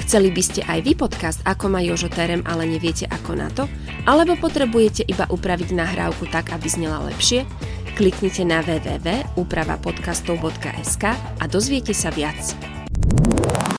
[0.05, 3.69] Chceli by ste aj vy podcast Ako má Jožo Terem, ale neviete ako na to?
[4.09, 7.45] Alebo potrebujete iba upraviť nahrávku tak, aby znela lepšie?
[7.93, 12.57] Kliknite na www.upravapodcastov.sk a dozviete sa viac.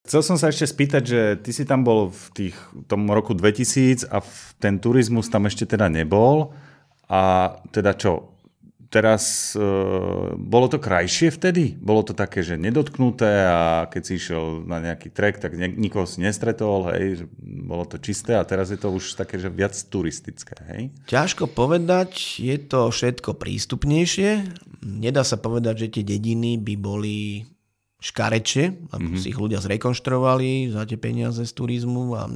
[0.07, 2.55] Chcel som sa ešte spýtať, že ty si tam bol v tých,
[2.87, 4.23] tom roku 2000 a
[4.63, 6.55] ten turizmus tam ešte teda nebol.
[7.11, 8.31] A teda čo,
[8.91, 9.63] teraz e,
[10.35, 11.79] bolo to krajšie vtedy?
[11.79, 16.05] Bolo to také, že nedotknuté a keď si išiel na nejaký trek, tak ne, nikoho
[16.11, 19.73] si nestretol, hej, že bolo to čisté a teraz je to už také, že viac
[19.79, 20.83] turistické, hej?
[21.07, 24.51] Ťažko povedať, je to všetko prístupnejšie.
[24.83, 27.47] Nedá sa povedať, že tie dediny by boli
[28.01, 29.21] škarečie, lebo mm-hmm.
[29.21, 32.27] si ich ľudia zrekonštruovali za tie peniaze z turizmu a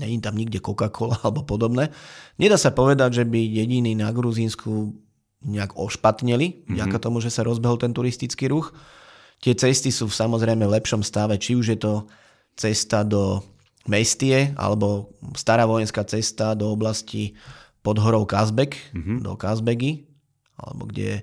[0.00, 1.92] není tam nikde Coca-Cola alebo podobné.
[2.40, 5.04] Nedá sa povedať, že by dediny na Gruzínsku
[5.44, 6.74] nejak ošpatneli, mm-hmm.
[6.74, 8.72] vďaka tomu, že sa rozbehol ten turistický ruch.
[9.44, 11.94] Tie cesty sú samozrejme v lepšom stave, či už je to
[12.56, 13.44] cesta do
[13.84, 17.36] Mestie, alebo stará vojenská cesta do oblasti
[17.84, 19.20] pod horou Kazbek, mm-hmm.
[19.20, 20.08] do Kazbegy,
[20.56, 21.20] alebo kde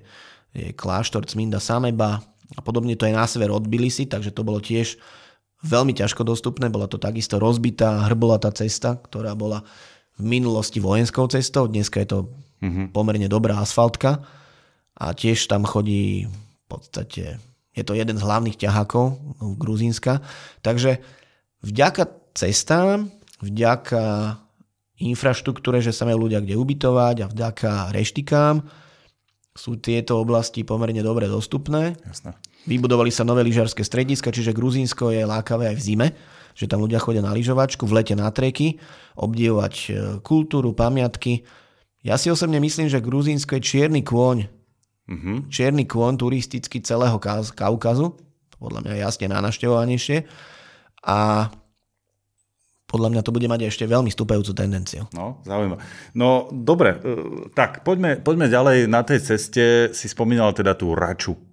[0.54, 2.22] je kláštor Cminda Sameba
[2.56, 5.00] a podobne to je na sever od Bilisi, takže to bolo tiež
[5.62, 9.64] veľmi ťažko dostupné, bola to takisto rozbitá, hrbolatá cesta, ktorá bola
[10.18, 12.18] v minulosti vojenskou cestou, dneska je to
[12.60, 12.86] mm-hmm.
[12.92, 14.22] pomerne dobrá asfaltka
[14.96, 17.40] a tiež tam chodí v podstate,
[17.72, 19.16] je to jeden z hlavných ťahákov
[19.56, 20.20] Gruzínska,
[20.60, 21.00] takže
[21.64, 23.08] vďaka cestám,
[23.40, 24.36] vďaka
[25.02, 28.62] infraštruktúre, že sa majú ľudia kde ubytovať a vďaka reštikám
[29.52, 31.92] sú tieto oblasti pomerne dobre dostupné.
[32.08, 32.32] Jasné.
[32.64, 36.08] Vybudovali sa nové lyžarské strediska, čiže Gruzínsko je lákavé aj v zime,
[36.52, 38.80] že tam ľudia chodia na lyžovačku, v lete na treky,
[39.16, 39.90] obdivovať e,
[40.24, 41.44] kultúru, pamiatky.
[42.02, 44.50] Ja si osobne myslím, že Gruzínsko je čierny kôň.
[45.06, 45.36] Mm-hmm.
[45.50, 47.18] Čierny kôň turisticky celého
[47.54, 48.18] Kaukazu.
[48.58, 50.26] Podľa mňa jasne najnaštevovanejšie.
[51.02, 51.50] A
[52.92, 55.08] podľa mňa to bude mať ešte veľmi stúpajúcu tendenciu.
[55.16, 55.80] No, zaujímavé.
[56.12, 58.78] No, dobre, e, tak poďme, poďme ďalej.
[58.84, 59.64] Na tej ceste
[59.96, 61.51] si spomínal teda tú Raču.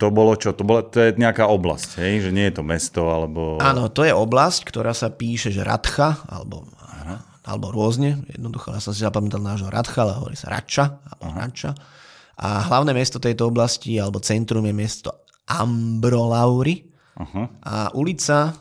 [0.00, 0.50] To bolo čo?
[0.56, 2.26] To, bolo, to je nejaká oblasť, hej?
[2.26, 3.60] že nie je to mesto, alebo...
[3.62, 6.66] Áno, to je oblasť, ktorá sa píše, že Radcha, alebo,
[7.46, 8.22] alebo rôzne.
[8.30, 11.70] Jednoducho, ja som si zapamätal nášho Radcha, ale hovorí sa Radča, alebo Radča.
[12.42, 16.82] A hlavné mesto tejto oblasti, alebo centrum je mesto Ambrolauri.
[17.12, 17.46] Uh-huh.
[17.62, 18.56] A ulica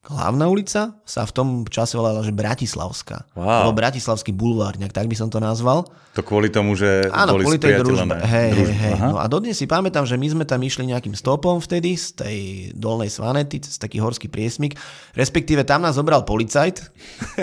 [0.00, 3.28] hlavná ulica sa v tom čase volala, že Bratislavská.
[3.36, 3.68] Wow.
[3.68, 5.84] Alebo Bratislavský bulvár, nejak tak by som to nazval.
[6.16, 8.16] To kvôli tomu, že Áno, boli kvôli tej družbe.
[8.24, 8.94] Hej, hej, hej.
[8.96, 12.38] No a dodnes si pamätám, že my sme tam išli nejakým stopom vtedy z tej
[12.72, 14.80] dolnej Svanety, z taký horský priesmik.
[15.12, 16.80] Respektíve tam nás zobral policajt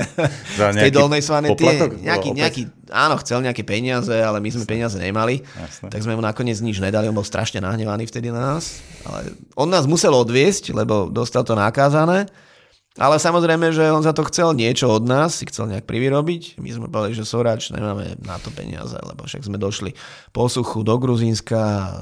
[0.58, 1.62] z tej dolnej Svanety.
[2.02, 4.72] Nejaký, nejaký, áno, chcel nejaké peniaze, ale my sme Jasne.
[4.72, 5.42] peniaze nemali.
[5.44, 5.90] Jasne.
[5.92, 8.84] Tak sme mu nakoniec nič nedali, on bol strašne nahnevaný vtedy na nás.
[9.08, 12.28] Ale on nás musel odviesť, lebo dostal to nakázané.
[12.98, 16.58] Ale samozrejme, že on za to chcel niečo od nás, si chcel nejak privyrobiť.
[16.58, 19.94] My sme povedali, že Sorač, nemáme na to peniaze, lebo však sme došli
[20.34, 21.94] po suchu do Gruzínska,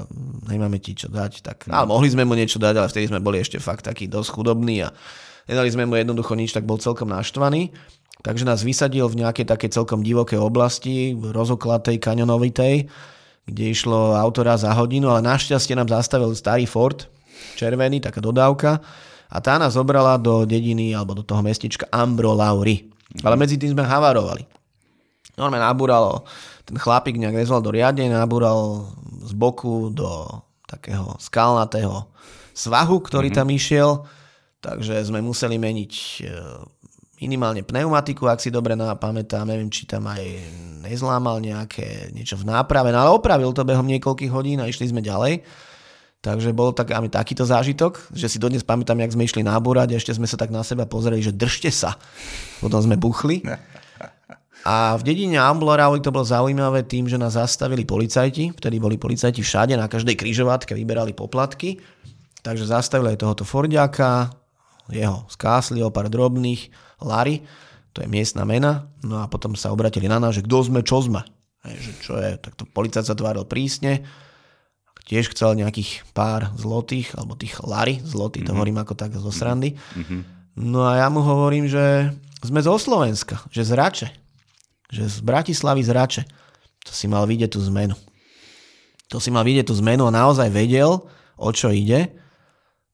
[0.48, 1.44] nemáme ti čo dať.
[1.44, 4.40] Tak, ale mohli sme mu niečo dať, ale vtedy sme boli ešte fakt takí dosť
[4.40, 4.96] chudobní a
[5.44, 7.76] nedali sme mu jednoducho nič, tak bol celkom naštvaný.
[8.26, 12.90] Takže nás vysadil v nejakej také celkom divokej oblasti, rozoklatej, kanionovitej,
[13.46, 17.06] kde išlo autora za hodinu, ale našťastie nám zastavil starý Ford,
[17.54, 18.82] červený, taká dodávka
[19.30, 22.90] a tá nás zobrala do dediny alebo do toho mestička Ambro Lauri.
[23.22, 24.42] Ale medzi tým sme havarovali.
[25.38, 26.26] Normálne nabúral,
[26.66, 28.90] ten chlapík nejak nezval do riadne, nabúral
[29.22, 32.10] z boku do takého skalnatého
[32.56, 33.46] svahu, ktorý mm-hmm.
[33.46, 33.90] tam išiel,
[34.64, 36.32] takže sme museli meniť e,
[37.16, 40.22] minimálne pneumatiku, ak si dobre pamätám, neviem, či tam aj
[40.84, 45.00] nezlámal nejaké niečo v náprave, no ale opravil to behom niekoľkých hodín a išli sme
[45.00, 45.40] ďalej.
[46.20, 49.98] Takže bol tak, aj takýto zážitok, že si dodnes pamätám, jak sme išli náborať a
[50.00, 51.94] ešte sme sa tak na seba pozreli, že držte sa.
[52.58, 53.46] Potom sme buchli.
[54.66, 58.58] A v dedine Amblorauli to bolo zaujímavé tým, že nás zastavili policajti.
[58.58, 61.78] Vtedy boli policajti všade, na každej križovatke vyberali poplatky.
[62.42, 64.26] Takže zastavili aj tohoto Fordiaka,
[64.90, 66.70] jeho skásli o pár drobných,
[67.02, 67.42] Lary,
[67.92, 68.92] to je miestna mena.
[69.00, 71.24] No a potom sa obratili na nás, že kto sme, čo sme.
[71.64, 74.06] Hej, že čo je, tak to policajt sa tváril prísne
[75.06, 78.50] tiež chcel nejakých pár zlotých, alebo tých lary, zlotých, mm-hmm.
[78.50, 78.58] to mhm.
[78.58, 79.78] hovorím ako tak zo srandy.
[79.94, 80.20] Mm-hmm.
[80.66, 82.10] No a ja mu hovorím, že
[82.42, 84.08] sme zo Slovenska, že z Rače.
[84.90, 86.22] Že z Bratislavy z Rače.
[86.86, 87.94] To si mal vidieť tú zmenu.
[89.10, 91.06] To si mal vidieť tú zmenu a naozaj vedel,
[91.38, 92.10] o čo ide.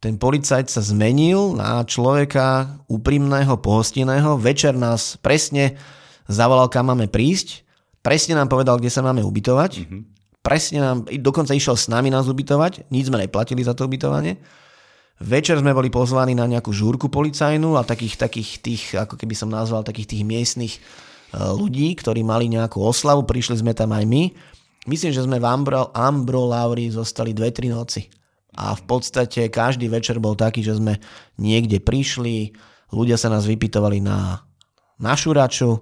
[0.03, 4.35] Ten policajt sa zmenil na človeka úprimného, pohostinného.
[4.35, 5.79] Večer nás presne
[6.27, 7.63] zavolal, kam máme prísť.
[8.03, 9.73] Presne nám povedal, kde sa máme ubytovať.
[9.79, 10.13] Mm-hmm
[10.43, 14.37] presne nám, dokonca išiel s nami nás ubytovať, nič sme neplatili za to ubytovanie.
[15.23, 19.55] Večer sme boli pozvaní na nejakú žúrku policajnú a takých, takých tých, ako keby som
[19.55, 20.81] nazval, takých tých miestnych e,
[21.39, 24.35] ľudí, ktorí mali nejakú oslavu, prišli sme tam aj my.
[24.91, 28.11] Myslím, že sme v Ambro, Ambro Lauri zostali 2-3 noci.
[28.53, 31.01] A v podstate každý večer bol taký, že sme
[31.41, 32.53] niekde prišli,
[32.93, 34.45] ľudia sa nás vypytovali na
[35.01, 35.81] našu raču,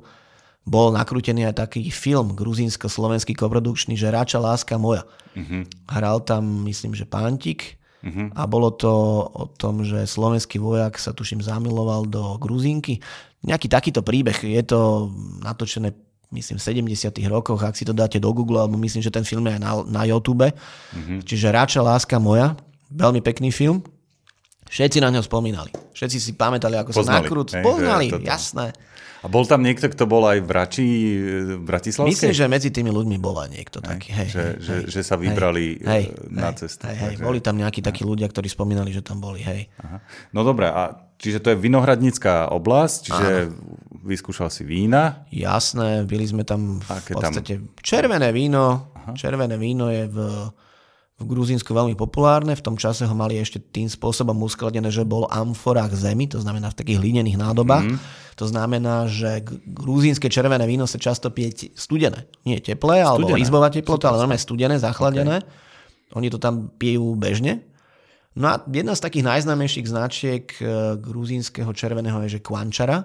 [0.62, 5.02] bol nakrútený aj taký film gruzínsko-slovenský koprodukčný, že Rača láska moja.
[5.35, 5.66] Uh-huh.
[5.90, 8.30] Hral tam, myslím, že Pántik uh-huh.
[8.37, 8.92] a bolo to
[9.26, 13.02] o tom, že slovenský vojak sa tuším zamiloval do Gruzínky.
[13.40, 14.37] Nejaký takýto príbeh.
[14.46, 15.96] Je to natočené
[16.31, 19.47] myslím v 70 rokoch, ak si to dáte do Google, alebo myslím, že ten film
[19.51, 20.47] je aj na, na YouTube.
[20.47, 21.19] Uh-huh.
[21.27, 22.55] Čiže Rača láska moja,
[22.90, 23.83] veľmi pekný film.
[24.71, 25.75] Všetci na ňo spomínali.
[25.90, 27.49] Všetci si pamätali, ako Poznali, sa nakrút.
[27.59, 28.71] Poznali, jasné.
[29.21, 30.88] A bol tam niekto, kto bol aj v Rači,
[31.45, 32.09] v Bratislavskej?
[32.09, 34.09] Myslím, že medzi tými ľuďmi bol aj niekto hej, taký.
[34.16, 36.88] Hej, že, hej, že, že sa vybrali hej, na cestu.
[36.88, 39.45] Hej, hej, boli tam nejakí takí ľudia, ktorí spomínali, že tam boli.
[39.45, 39.69] Hej.
[39.85, 40.01] Aha.
[40.33, 43.54] No dobré, a čiže to je vinohradnícká oblasť, čiže Áno.
[44.02, 45.28] vyskúšal si vína?
[45.28, 47.76] Jasné, byli sme tam v Aké podstate tam?
[47.85, 48.90] červené víno.
[48.96, 49.12] Aha.
[49.12, 50.16] Červené víno je v
[51.20, 52.56] v Gruzínsku veľmi populárne.
[52.56, 56.72] V tom čase ho mali ešte tým spôsobom uskladené, že bol amforách zemi, to znamená
[56.72, 57.92] v takých hlinených nádobách.
[57.92, 57.98] Mm.
[58.40, 62.24] To znamená, že gruzínske červené víno sa často pije studené.
[62.48, 63.12] Nie teplé, studené.
[63.12, 65.44] alebo izbová teplota, ale normálne studené, zachladené.
[65.44, 66.16] Okay.
[66.16, 67.68] Oni to tam pijú bežne.
[68.40, 73.05] No a jedna z takých najznámejších značiek e, gruzínskeho červeného je, že Kvančara.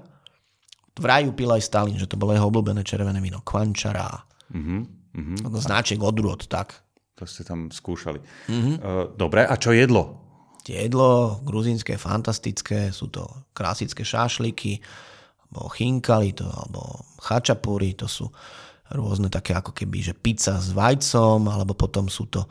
[0.96, 3.44] v raju pil aj Stalin, že to bolo jeho obľúbené červené víno.
[3.44, 4.24] Kvančara.
[4.56, 5.60] Uh-huh, uh-huh.
[5.60, 6.80] Značek odrôd, tak.
[7.20, 8.24] To ste tam skúšali.
[8.48, 10.24] Uh, dobre, a čo jedlo?
[10.64, 14.80] Jedlo gruzínske, fantastické, sú to klasické šášliky,
[15.46, 18.32] alebo chinkali, to, alebo chačapúry, to sú
[18.96, 22.50] rôzne také ako keby, že pizza s vajcom, alebo potom sú to uh,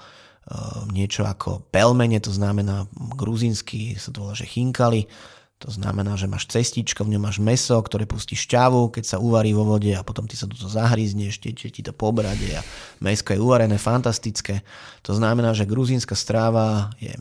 [0.93, 2.85] niečo ako pelmene, to znamená
[3.17, 5.09] gruzínsky, sa to volá, že chinkali,
[5.57, 9.57] to znamená, že máš cestičko, v ňom máš meso, ktoré pustí šťavu, keď sa uvarí
[9.57, 12.61] vo vode a potom ty sa do toho zahryzneš, tečie ti to po brade a
[13.01, 14.61] mesko je uvarené, fantastické.
[15.09, 17.17] To znamená, že gruzínska stráva je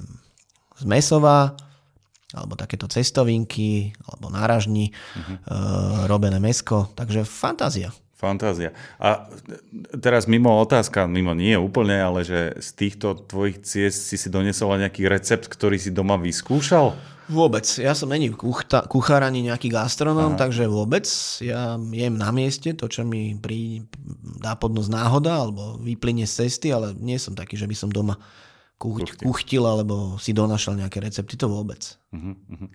[0.83, 1.55] zmesová,
[2.33, 5.38] alebo takéto cestovinky, alebo náražní, uh-huh.
[5.38, 5.38] e,
[6.09, 7.93] robené mesko, takže fantázia.
[8.23, 8.71] Fantázia.
[9.03, 9.27] A
[9.99, 14.79] teraz mimo otázka, mimo nie úplne, ale že z týchto tvojich ciest si si donesol
[14.79, 16.95] nejaký recept, ktorý si doma vyskúšal?
[17.27, 17.63] Vôbec.
[17.79, 21.07] Ja som není kuchta, kuchár ani nejaký gastronóm, takže vôbec.
[21.39, 23.88] Ja jem na mieste to, čo mi pri,
[24.43, 28.19] dá podnosť náhoda alebo vyplyne z cesty, ale nie som taký, že by som doma
[28.75, 31.39] kuch, kuchtil alebo si donašal nejaké recepty.
[31.39, 31.95] To vôbec.
[32.12, 32.69] Uh-huh, uh-huh.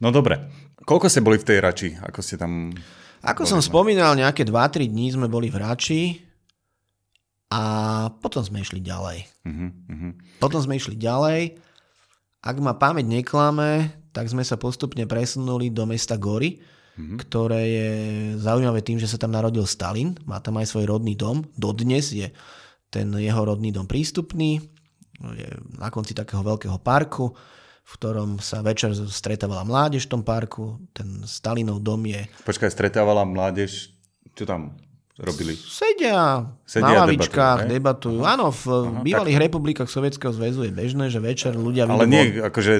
[0.00, 0.48] No dobre.
[0.80, 1.88] Koľko ste boli v tej Rači?
[2.00, 2.72] Ako ste tam...
[3.20, 6.02] Ako som spomínal, nejaké 2-3 dní sme boli v Rači
[7.52, 7.62] a
[8.20, 9.18] potom sme išli ďalej.
[9.44, 10.12] Uh-huh, uh-huh.
[10.40, 11.60] Potom sme išli ďalej
[12.40, 17.16] ak ma pamäť neklame, tak sme sa postupne presunuli do mesta Gory, mm-hmm.
[17.20, 17.90] ktoré je
[18.40, 22.32] zaujímavé tým, že sa tam narodil Stalin, má tam aj svoj rodný dom, dodnes je
[22.88, 24.58] ten jeho rodný dom prístupný,
[25.20, 27.36] je na konci takého veľkého parku,
[27.90, 32.22] v ktorom sa večer stretávala mládež v tom parku, ten Stalinov dom je...
[32.46, 33.90] Počkaj, stretávala mládež,
[34.38, 34.78] čo tam?
[35.20, 35.52] robili?
[35.54, 38.16] Sedia, Sedia na lavičkách, debatujú.
[38.16, 38.20] debatujú.
[38.24, 39.44] Áno, v Aha, bývalých tak...
[39.46, 41.84] republikách Sovietskeho zväzu je bežné, že večer ľudia...
[41.84, 42.74] Ale nie, akože,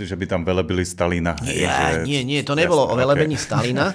[0.00, 1.36] že by tam velebili Stalina.
[1.44, 2.08] Nie, že...
[2.08, 3.44] nie, nie, to nebolo Jasné, o velebení okay.
[3.44, 3.86] Stalina.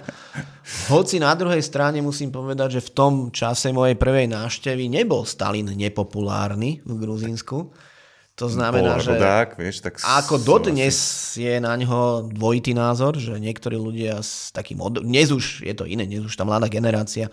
[0.94, 5.74] Hoci na druhej strane musím povedať, že v tom čase mojej prvej návštevy nebol Stalin
[5.74, 7.89] nepopulárny v Gruzínsku.
[8.40, 11.44] To znamená, Bol že rodák, vieš, tak ako dodnes asi...
[11.44, 14.80] je na ňo dvojitý názor, že niektorí ľudia s takým...
[14.80, 15.04] Od...
[15.04, 17.28] Dnes už je to iné, dnes už tá mladá generácia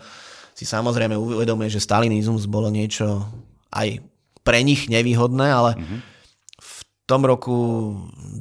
[0.57, 3.23] si samozrejme uvedomuje, že stalinizmus bolo niečo
[3.71, 4.01] aj
[4.41, 5.99] pre nich nevýhodné, ale mm-hmm.
[6.57, 6.73] v
[7.05, 7.55] tom roku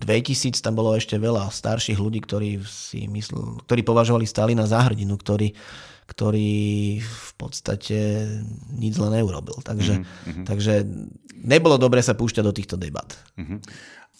[0.00, 5.14] 2000 tam bolo ešte veľa starších ľudí, ktorí si myslel, ktorí považovali Stalina za hrdinu,
[5.20, 5.52] ktorý,
[6.06, 7.98] ktorý v podstate
[8.72, 9.58] nič zle neurobil.
[9.62, 10.44] Takže, mm-hmm.
[10.46, 10.86] takže
[11.34, 13.06] nebolo dobre sa púšťať do týchto debat.
[13.36, 13.58] Mm-hmm.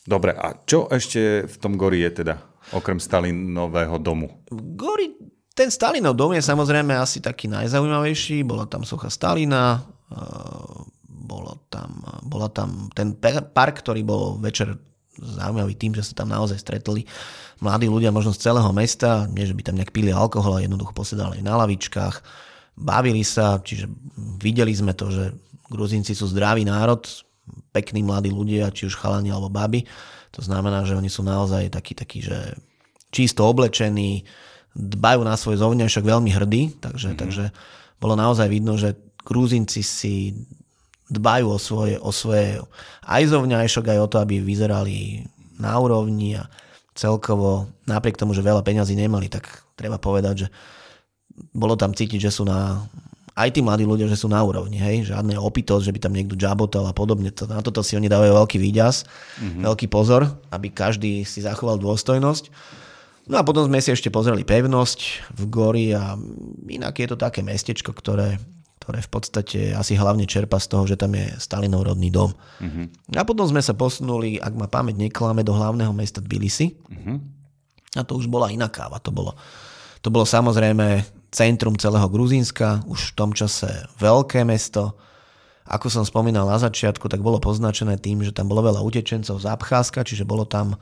[0.07, 2.39] Dobre, a čo ešte v tom Gori je teda,
[2.75, 4.43] okrem Stalinového domu?
[4.51, 5.15] Gori
[5.57, 8.45] ten Stalinov dom je samozrejme asi taký najzaujímavejší.
[8.45, 9.81] Bola tam socha Stalina,
[10.13, 10.77] eh,
[11.09, 13.17] bolo tam, bola tam ten
[13.51, 14.77] park, ktorý bol večer
[15.21, 17.09] zaujímavý tým, že sa tam naozaj stretli
[17.61, 20.93] mladí ľudia možno z celého mesta, nie že by tam nejak pili alkohol, ale jednoducho
[20.93, 22.21] posedali na lavičkách,
[22.77, 23.89] bavili sa, čiže
[24.37, 25.25] videli sme to, že
[25.73, 27.03] Gruzinci sú zdravý národ,
[27.73, 29.87] pekní mladí ľudia, či už chalani alebo baby.
[30.37, 32.55] To znamená, že oni sú naozaj takí, takí že
[33.09, 34.29] čisto oblečení,
[34.77, 37.21] dbajú na svoj zovňajšok veľmi hrdí, takže, mm-hmm.
[37.21, 37.45] takže
[37.97, 38.93] bolo naozaj vidno, že
[39.25, 40.37] Grúzinci si
[41.07, 42.59] dbajú o svoje, o svoje
[43.07, 46.51] aj zovňajšok, aj o to, aby vyzerali na úrovni a
[46.97, 50.49] celkovo, napriek tomu, že veľa peňazí nemali, tak treba povedať, že
[51.53, 52.89] bolo tam cítiť, že sú na
[53.37, 56.41] aj tí mladí ľudia, že sú na úrovni, hej, žiadne opitosť, že by tam niekto
[56.41, 59.63] džabotal a podobne, to, na toto si oni dávajú veľký výťaz, mm-hmm.
[59.69, 62.49] veľký pozor, aby každý si zachoval dôstojnosť.
[63.29, 66.17] No a potom sme si ešte pozreli pevnosť v Gori a
[66.65, 68.41] inak je to také mestečko, ktoré,
[68.87, 72.31] ktoré v podstate asi hlavne čerpa z toho, že tam je Stalinov rodný dom.
[72.31, 72.87] Uh-huh.
[73.19, 76.79] A potom sme sa posunuli, ak ma pamäť neklame, do hlavného mesta Tbilisi.
[76.87, 77.19] Uh-huh.
[77.99, 79.03] A to už bola iná káva.
[79.03, 79.35] To bolo,
[80.07, 81.03] to bolo samozrejme
[81.35, 84.95] centrum celého Gruzínska, už v tom čase veľké mesto.
[85.67, 89.51] Ako som spomínal na začiatku, tak bolo poznačené tým, že tam bolo veľa utečencov z
[89.51, 90.79] Abcházska, čiže bolo tam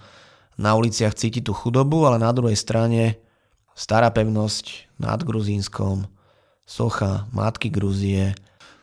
[0.60, 3.16] na uliciach cíti tú chudobu, ale na druhej strane
[3.72, 6.04] stará pevnosť nad Gruzínskom,
[6.64, 8.32] socha Matky Gruzie.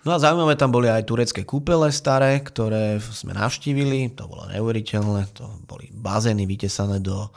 [0.02, 5.30] No a zaujímavé tam boli aj turecké kúpele staré, ktoré sme navštívili, to bolo neuveriteľné,
[5.34, 7.30] to boli bazény vytesané do,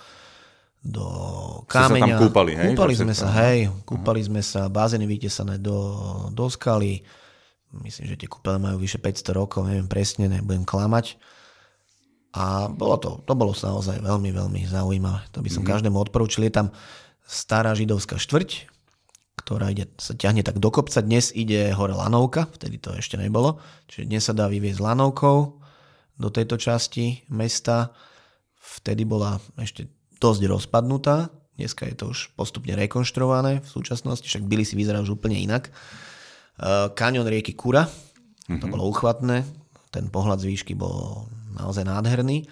[0.81, 1.05] do
[1.69, 2.17] kameňa.
[2.17, 2.73] Sa tam kúpali, hej?
[2.73, 5.77] Kúpali sme sa, hej, kúpali sme sa, bazény vytesané do,
[6.33, 7.05] do skaly.
[7.85, 11.21] Myslím, že tie kúpele majú vyše 500 rokov, neviem presne, nebudem klamať.
[12.35, 15.21] A bolo to, to bolo naozaj veľmi, veľmi zaujímavé.
[15.37, 15.71] To by som mm-hmm.
[15.71, 16.49] každému odporúčil.
[16.49, 16.69] Je tam
[17.23, 18.74] stará židovská štvrť,
[19.45, 21.05] ktorá ide, sa ťahne tak do kopca.
[21.05, 23.61] Dnes ide hore lanovka, vtedy to ešte nebolo.
[23.93, 25.37] Čiže dnes sa dá vyviezť lanovkou
[26.17, 27.93] do tejto časti mesta.
[28.57, 31.29] Vtedy bola ešte dosť rozpadnutá.
[31.61, 35.69] Dneska je to už postupne rekonštruované v súčasnosti, však byli si vyzerá už úplne inak.
[36.57, 38.59] Uh, Kanion rieky Kura, mm-hmm.
[38.59, 39.45] to bolo uchvatné,
[39.93, 42.49] ten pohľad z výšky bol naozaj nádherný.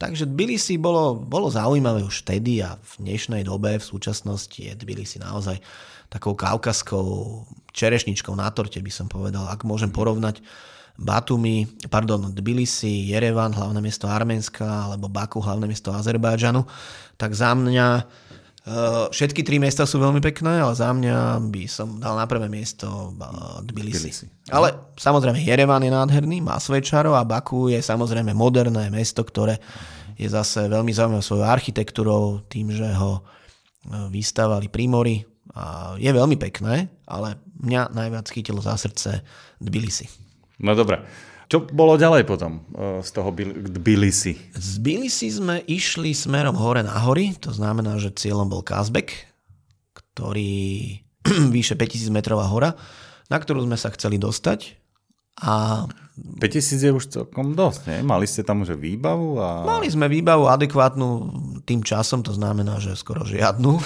[0.00, 5.20] Takže Tbilisi bolo, bolo zaujímavé už vtedy a v dnešnej dobe, v súčasnosti je Tbilisi
[5.20, 5.60] naozaj
[6.08, 7.44] takou kaukaskou
[7.76, 10.40] čerešničkou na torte, by som povedal, ak môžem porovnať.
[10.96, 16.64] Batumi, pardon, Tbilisi, Jerevan, hlavné mesto Arménska, alebo Baku, hlavné mesto Azerbajdžanu,
[17.20, 18.04] tak za mňa
[19.10, 23.16] všetky tri miesta sú veľmi pekné, ale za mňa by som dal na prvé miesto
[23.16, 24.12] uh, Tbilisi.
[24.12, 24.26] Tbilisi.
[24.52, 29.56] Ale samozrejme Jerevan je nádherný, má svoje čaro a Baku je samozrejme moderné mesto, ktoré
[30.20, 35.24] je zase veľmi zaujímavé svojou architektúrou, tým, že ho eh, vystavali prímory.
[35.50, 39.24] A je veľmi pekné, ale mňa najviac chytilo za srdce
[39.58, 40.06] Tbilisi.
[40.62, 41.00] No dobre.
[41.50, 44.38] Čo bolo ďalej potom e, z toho Tbilisi?
[44.54, 49.10] Z Tbilisi sme išli smerom hore na hory, to znamená, že cieľom bol Kazbek,
[49.90, 50.94] ktorý
[51.54, 52.78] vyše 5000 metrová hora,
[53.26, 54.78] na ktorú sme sa chceli dostať.
[55.42, 55.84] A
[56.38, 57.98] 5000 je už celkom dosť, nie?
[58.06, 59.42] Mali ste tam už výbavu?
[59.42, 59.66] A...
[59.66, 61.08] Mali sme výbavu adekvátnu
[61.66, 63.74] tým časom, to znamená, že skoro žiadnu.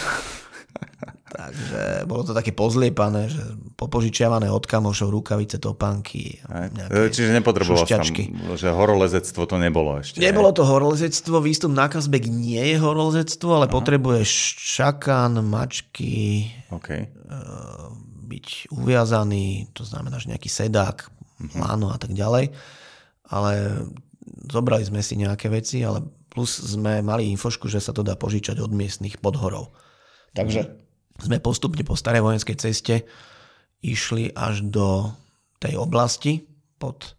[1.35, 3.43] Takže bolo to také pozliepané, že
[3.75, 6.39] popožičiavané od kamošov, rukavice, topánky.
[7.11, 8.07] Čiže nepotreboval tam,
[8.55, 10.23] že horolezectvo to nebolo ešte.
[10.23, 13.75] Nebolo to horolezectvo, výstup na Kazbek nie je horolezectvo, ale Aha.
[13.75, 14.31] potrebuješ
[14.79, 17.11] čakan, mačky, okay.
[17.27, 17.91] uh,
[18.31, 21.59] byť uviazaný, to znamená, že nejaký sedák, uh-huh.
[21.59, 22.55] láno a tak ďalej.
[23.27, 23.53] Ale
[24.55, 28.63] zobrali sme si nejaké veci, ale plus sme mali infošku, že sa to dá požičať
[28.63, 29.75] od miestnych podhorov.
[30.35, 30.84] Takže
[31.21, 33.07] sme postupne po starej vojenskej ceste
[33.85, 35.13] išli až do
[35.61, 36.45] tej oblasti
[36.81, 37.15] pod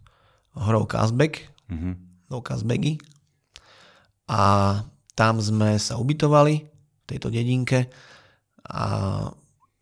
[0.55, 1.93] horou Kazbek, mm-hmm.
[2.31, 2.99] do Kazbegy.
[4.25, 4.81] A
[5.13, 7.87] tam sme sa ubytovali v tejto dedinke
[8.65, 8.85] a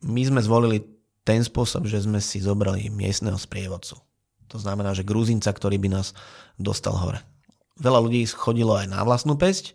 [0.04, 0.84] my sme zvolili
[1.24, 3.96] ten spôsob, že sme si zobrali miestneho sprievodcu.
[4.52, 6.12] To znamená, že Gruzinca, ktorý by nás
[6.60, 7.24] dostal hore.
[7.80, 9.74] Veľa ľudí chodilo aj na vlastnú pesť,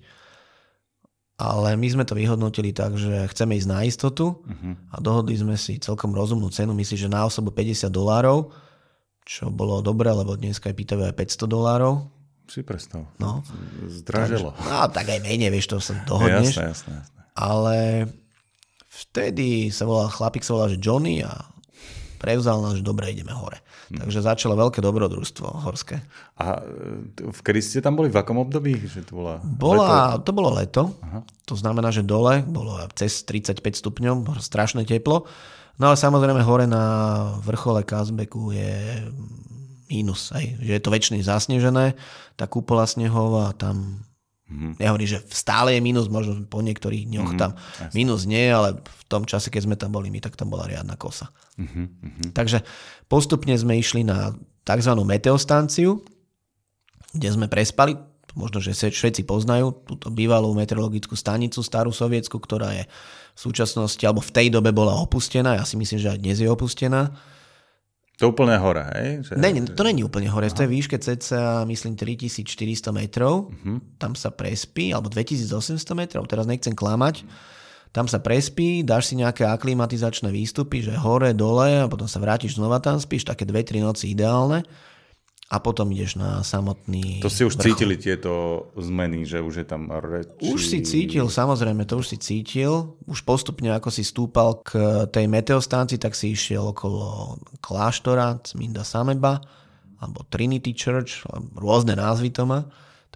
[1.39, 4.75] ale my sme to vyhodnotili tak, že chceme ísť na istotu uh-huh.
[4.91, 8.51] a dohodli sme si celkom rozumnú cenu, myslím, že na osobu 50 dolárov,
[9.23, 11.95] čo bolo dobré, lebo dneska je pýtavé aj 500 dolárov.
[12.51, 13.07] Si predstav.
[13.23, 13.47] No.
[13.87, 14.51] Zdražilo.
[14.51, 16.59] Takže, no, tak aj menej, vieš, to sa dohodneš.
[16.59, 17.21] Jasné, jasné, jasné.
[17.39, 17.79] Ale
[18.91, 21.39] vtedy sa volal, chlapík sa volal, že Johnny a
[22.19, 23.63] prevzal nás, že dobre, ideme hore.
[23.89, 24.05] Hmm.
[24.05, 26.03] Takže začalo veľké dobrodružstvo horské.
[26.37, 26.61] A
[27.23, 28.11] e, kedy ste tam boli?
[28.11, 28.77] V akom období?
[28.77, 30.23] Že to, bola bola, leto?
[30.27, 30.83] to bolo leto.
[31.07, 31.21] Aha.
[31.49, 35.25] To znamená, že dole bolo cez 35 stupňov, strašné teplo.
[35.79, 36.85] No ale samozrejme hore na
[37.41, 39.07] vrchole Kazbeku je
[39.89, 40.35] mínus.
[40.35, 41.97] Aj, že je to väčšine zasnežené,
[42.37, 44.05] tá kúpola snehová tam
[44.49, 44.81] Mm-hmm.
[44.81, 47.41] Nehovorí, že stále je minus, možno po niektorých dňoch mm-hmm.
[47.41, 47.93] tam Jasne.
[47.93, 50.97] minus nie, ale v tom čase, keď sme tam boli my, tak tam bola riadna
[50.97, 51.29] kosa.
[51.61, 52.33] Mm-hmm.
[52.33, 52.65] Takže
[53.13, 54.33] postupne sme išli na
[54.65, 54.93] tzv.
[55.05, 56.01] meteostanciu,
[57.13, 58.01] kde sme prespali,
[58.33, 62.85] možno, že všetci poznajú túto bývalú meteorologickú stanicu, starú sovietsku, ktorá je
[63.37, 66.49] v súčasnosti, alebo v tej dobe bola opustená, ja si myslím, že aj dnes je
[66.49, 67.13] opustená.
[68.19, 69.09] To úplne hore, hej?
[69.31, 69.33] Že...
[69.39, 70.55] Ne, to není úplne hore, Aha.
[70.55, 73.55] to je výške cca, myslím, 3400 metrov.
[73.55, 73.79] Uh-huh.
[73.95, 77.23] Tam sa prespí, alebo 2800 metrov, teraz nechcem klamať.
[77.95, 82.59] Tam sa prespí, dáš si nejaké aklimatizačné výstupy, že hore, dole a potom sa vrátiš
[82.59, 84.67] znova tam, spíš také 2-3 noci ideálne
[85.49, 87.73] a potom ideš na samotný To si už vrchol.
[87.73, 90.45] cítili tieto zmeny, že už je tam reči...
[90.45, 93.01] Už si cítil, samozrejme, to už si cítil.
[93.09, 94.77] Už postupne, ako si stúpal k
[95.09, 99.41] tej meteostánci, tak si išiel okolo kláštora Cminda Sameba
[99.99, 101.27] alebo Trinity Church,
[101.59, 102.69] rôzne názvy to má.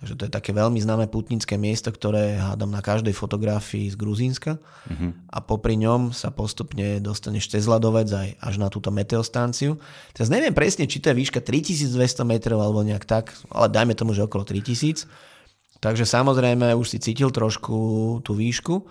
[0.02, 4.58] Takže to je také veľmi známe putnické miesto, ktoré hádam na každej fotografii z Gruzínska.
[4.58, 5.14] Uh-huh.
[5.30, 9.78] A popri ňom sa postupne dostaneš cez ľadovec aj až na túto meteostanciu.
[10.10, 14.10] Teraz neviem presne, či to je výška 3200 metrov alebo nejak tak, ale dajme tomu,
[14.10, 15.06] že okolo 3000.
[15.78, 18.82] Takže samozrejme už si cítil trošku tú výšku.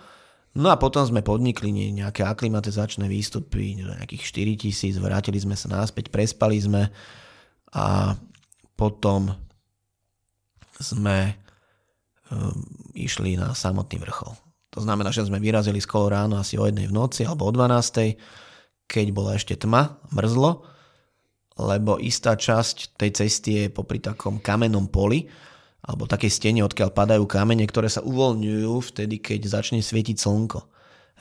[0.55, 4.23] No a potom sme podnikli nejaké aklimatizačné výstupy, nejakých
[4.63, 6.87] 4000, vrátili sme sa náspäť, prespali sme
[7.75, 8.15] a
[8.79, 9.50] potom
[10.81, 11.37] sme
[12.33, 12.57] um,
[12.97, 14.33] išli na samotný vrchol.
[14.71, 18.17] To znamená, že sme vyrazili skolo ráno asi o jednej v noci alebo o 12.
[18.87, 20.63] keď bola ešte tma, mrzlo,
[21.59, 25.27] lebo istá časť tej cesty je popri takom kamennom poli,
[25.81, 30.61] alebo takej stene, odkiaľ padajú kamene, ktoré sa uvoľňujú vtedy, keď začne svietiť slnko.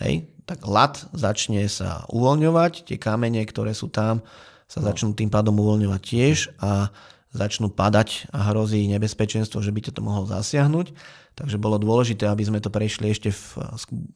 [0.04, 0.28] Hej?
[0.44, 4.20] Tak lat začne sa uvoľňovať, tie kamene, ktoré sú tam,
[4.68, 4.92] sa no.
[4.92, 6.92] začnú tým pádom uvoľňovať tiež a
[7.30, 10.92] začnú padať a hrozí nebezpečenstvo, že by to mohol zasiahnuť.
[11.38, 13.42] Takže bolo dôležité, aby sme to prešli ešte v,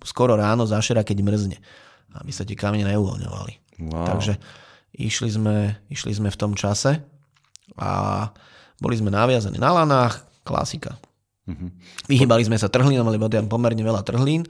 [0.02, 1.58] skoro ráno zašera, keď mrzne.
[2.18, 3.54] Aby sa tie kamene neuvoľňovali.
[3.90, 4.06] Wow.
[4.06, 4.38] Takže
[4.98, 7.02] išli sme, išli sme v tom čase
[7.78, 7.90] a
[8.82, 10.98] boli sme naviazaní na lanách, klasika.
[11.46, 11.70] Uh-huh.
[12.10, 14.46] Vyhýbali sme sa trhlínom, lebo tam pomerne veľa trhlín,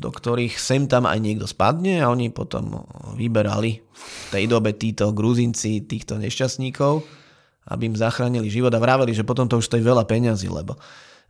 [0.00, 2.88] do ktorých sem tam aj niekto spadne a oni potom
[3.20, 7.19] vyberali v tej dobe títo gruzinci, týchto nešťastníkov,
[7.68, 10.80] aby im zachránili život a vraveli, že potom to už stojí veľa peňazí, lebo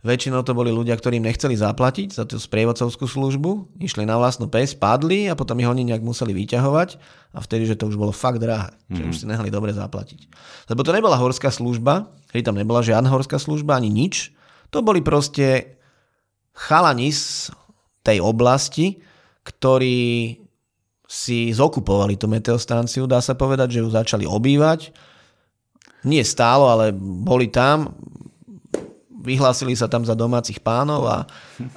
[0.01, 4.49] Väčšinou to boli ľudia, ktorí im nechceli zaplatiť za tú sprievodcovskú službu, išli na vlastnú
[4.49, 6.97] pes, padli a potom ich oni nejak museli vyťahovať
[7.37, 8.97] a vtedy, že to už bolo fakt drahé, mm-hmm.
[8.97, 10.25] že už si nehali dobre zaplatiť.
[10.73, 14.33] Lebo to nebola horská služba, keď tam nebola žiadna horská služba ani nič,
[14.73, 15.77] to boli proste
[16.57, 17.53] chalani z
[18.01, 19.05] tej oblasti,
[19.45, 20.41] ktorí
[21.05, 24.89] si zokupovali tú meteostanciu, dá sa povedať, že ju začali obývať.
[26.07, 27.93] Nie stálo, ale boli tam,
[29.21, 31.19] vyhlásili sa tam za domácich pánov a,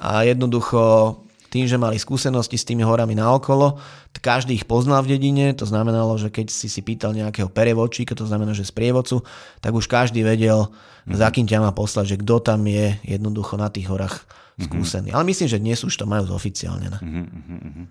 [0.01, 1.21] a jednoducho
[1.53, 3.79] tým, že mali skúsenosti s tými horami naokolo,
[4.19, 8.25] každý ich poznal v dedine, to znamenalo, že keď si si pýtal nejakého perevočíka, to
[8.25, 9.21] znamená, že z prievodcu,
[9.61, 11.13] tak už každý vedel, mm-hmm.
[11.13, 14.25] za kým ťa má poslať, že kto tam je jednoducho na tých horách
[14.57, 14.65] mhm.
[14.65, 15.07] skúsený.
[15.13, 15.17] Mm-hmm.
[15.21, 16.89] Ale myslím, že dnes už to majú zoficiálne.
[16.89, 17.85] Mm-hmm.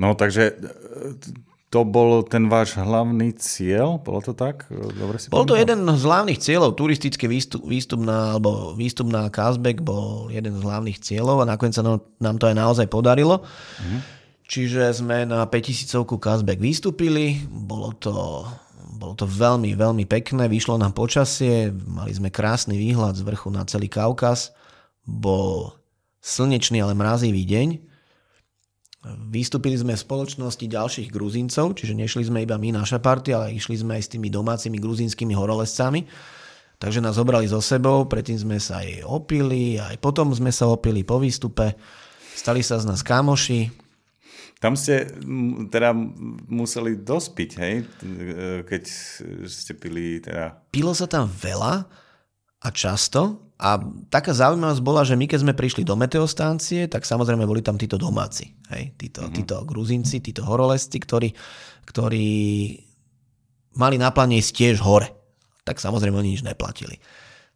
[0.00, 0.56] No takže
[1.74, 3.98] to bol ten váš hlavný cieľ?
[3.98, 4.70] Bolo to tak?
[4.70, 6.78] Dobre si bol to jeden z hlavných cieľov.
[6.78, 11.74] Turistický výstup, výstup na, alebo výstup na Kazbek bol jeden z hlavných cieľov a nakoniec
[11.74, 13.42] sa nám to aj naozaj podarilo.
[13.82, 13.98] Mhm.
[14.46, 17.42] Čiže sme na 5000 Kazbek vystúpili.
[17.50, 18.46] Bolo to,
[18.94, 20.46] bolo to veľmi, veľmi pekné.
[20.46, 21.74] Vyšlo nám počasie.
[21.74, 24.54] Mali sme krásny výhľad z vrchu na celý Kaukaz.
[25.02, 25.74] Bol
[26.22, 27.93] slnečný, ale mrazivý deň
[29.04, 33.76] Vystúpili sme v spoločnosti ďalších Gruzíncov, čiže nešli sme iba my, naša partia, ale išli
[33.76, 36.08] sme aj s tými domácimi gruzínskymi horolescami.
[36.80, 41.04] Takže nás zobrali so sebou, predtým sme sa aj opili, aj potom sme sa opili
[41.04, 41.76] po výstupe.
[42.32, 43.68] Stali sa z nás kamoši.
[44.56, 45.04] Tam ste
[45.68, 45.92] teda
[46.48, 47.74] museli dospiť, hej?
[48.64, 48.82] Keď
[49.44, 50.64] ste pili teda...
[50.72, 51.84] Pilo sa tam veľa
[52.64, 53.78] a často a
[54.10, 57.94] taká zaujímavosť bola, že my keď sme prišli do meteostáncie, tak samozrejme boli tam títo
[57.94, 58.98] domáci, hej?
[58.98, 59.36] Títo, mm-hmm.
[59.38, 61.30] títo gruzinci, títo horolesci, ktorí,
[61.86, 62.28] ktorí
[63.78, 65.06] mali na pláne ísť tiež hore.
[65.62, 66.98] Tak samozrejme oni nič neplatili.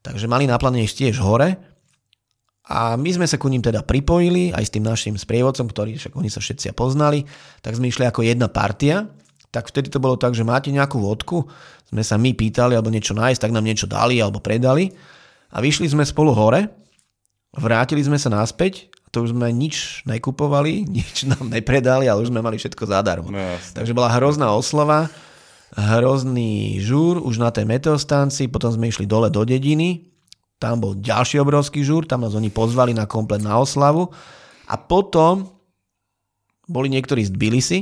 [0.06, 1.58] Takže mali na pláne ísť tiež hore
[2.70, 6.14] a my sme sa ku ním teda pripojili aj s tým našim sprievodcom, ktorý však
[6.14, 7.26] oni sa všetci poznali,
[7.58, 9.10] tak sme išli ako jedna partia
[9.48, 11.48] tak vtedy to bolo tak, že máte nejakú vodku,
[11.88, 14.92] sme sa my pýtali alebo niečo nájsť, tak nám niečo dali alebo predali
[15.48, 16.68] a vyšli sme spolu hore,
[17.56, 22.44] vrátili sme sa naspäť, to už sme nič nekupovali, nič nám nepredali, ale už sme
[22.44, 23.28] mali všetko zadarmo.
[23.32, 25.08] No, Takže bola hrozná oslava,
[25.76, 30.08] hrozný žúr už na tej meteostánci, potom sme išli dole do dediny,
[30.58, 34.10] tam bol ďalší obrovský žúr, tam nás oni pozvali na komplet na oslavu
[34.66, 35.46] a potom
[36.68, 37.78] boli niektorí z Tbilisi,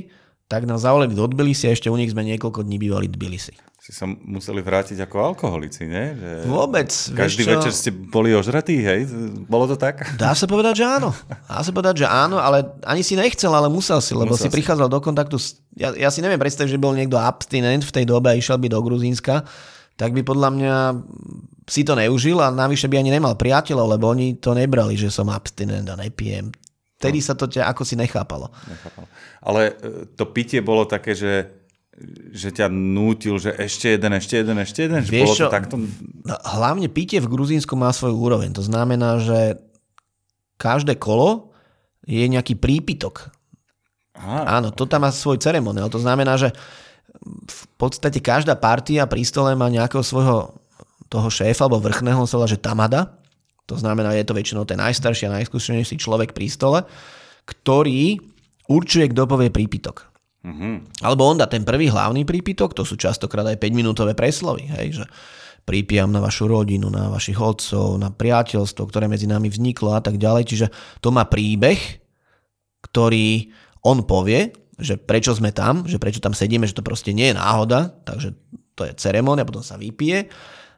[0.46, 3.54] tak nás zavolali do Tbilisi a ešte u nich sme niekoľko dní bývali v Tbilisi
[3.86, 6.18] si sa museli vrátiť ako alkoholici, nie?
[6.18, 6.90] Že Vôbec.
[6.90, 9.06] Každý večer ste boli ožratí, hej?
[9.46, 10.02] Bolo to tak?
[10.18, 11.14] Dá sa povedať, že áno.
[11.30, 14.54] Dá sa povedať, že áno, ale ani si nechcel, ale musel si, lebo musel si
[14.58, 15.62] prichádzal do kontaktu s...
[15.78, 18.66] Ja, ja si neviem predstaviť, že bol niekto abstinent v tej dobe a išiel by
[18.66, 19.46] do Gruzínska,
[19.94, 20.74] tak by podľa mňa
[21.70, 25.30] si to neužil a navyše by ani nemal priateľov, lebo oni to nebrali, že som
[25.30, 26.50] abstinent a nepijem.
[26.98, 27.26] Vtedy no.
[27.30, 28.50] sa to ťa ako si nechápalo.
[28.50, 29.06] nechápalo.
[29.46, 31.62] Ale e, to pitie bolo také, že
[32.36, 35.00] že ťa nútil, že ešte jeden, ešte jeden, ešte jeden?
[35.00, 35.74] Že Vieš bolo to takto...
[36.28, 38.52] No, hlavne pitie v Gruzínsku má svoju úroveň.
[38.52, 39.56] To znamená, že
[40.60, 41.56] každé kolo
[42.04, 43.32] je nejaký prípitok.
[44.12, 45.88] Aha, Áno, to tam má svoj ceremoniál.
[45.88, 46.52] To znamená, že
[47.48, 50.52] v podstate každá partia pri stole má nejakého svojho
[51.08, 53.16] toho šéfa alebo vrchného, sa volá, že tamada.
[53.66, 56.80] To znamená, je to väčšinou ten najstarší a najskúsenejší človek pri stole,
[57.46, 58.20] ktorý
[58.68, 60.15] určuje, kto povie prípitok.
[60.46, 61.02] Mm-hmm.
[61.02, 65.04] Alebo on dá ten prvý hlavný prípitok, to sú častokrát aj 5-minútové preslovy, hej, že
[65.66, 70.22] prípiam na vašu rodinu, na vašich otcov, na priateľstvo, ktoré medzi nami vzniklo a tak
[70.22, 70.42] ďalej.
[70.46, 70.66] Čiže
[71.02, 71.98] to má príbeh,
[72.86, 73.50] ktorý
[73.82, 77.38] on povie, že prečo sme tam, že prečo tam sedíme, že to proste nie je
[77.38, 78.38] náhoda, takže
[78.78, 80.30] to je ceremónia, potom sa vypije,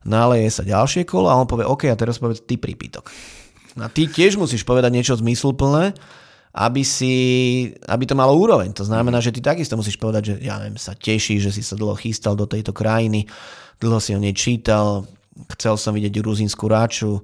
[0.09, 3.13] naleje sa ďalšie kolo a on povie, OK, a teraz povedz ty prípitok.
[3.77, 5.93] A ty tiež musíš povedať niečo zmysluplné,
[6.55, 7.15] aby, si,
[7.85, 8.73] aby to malo úroveň.
[8.77, 11.77] To znamená, že ty takisto musíš povedať, že ja neviem, sa teší, že si sa
[11.77, 13.29] dlho chystal do tejto krajiny,
[13.79, 15.05] dlho si o nej čítal,
[15.55, 17.23] chcel som vidieť gruzínsku ráču,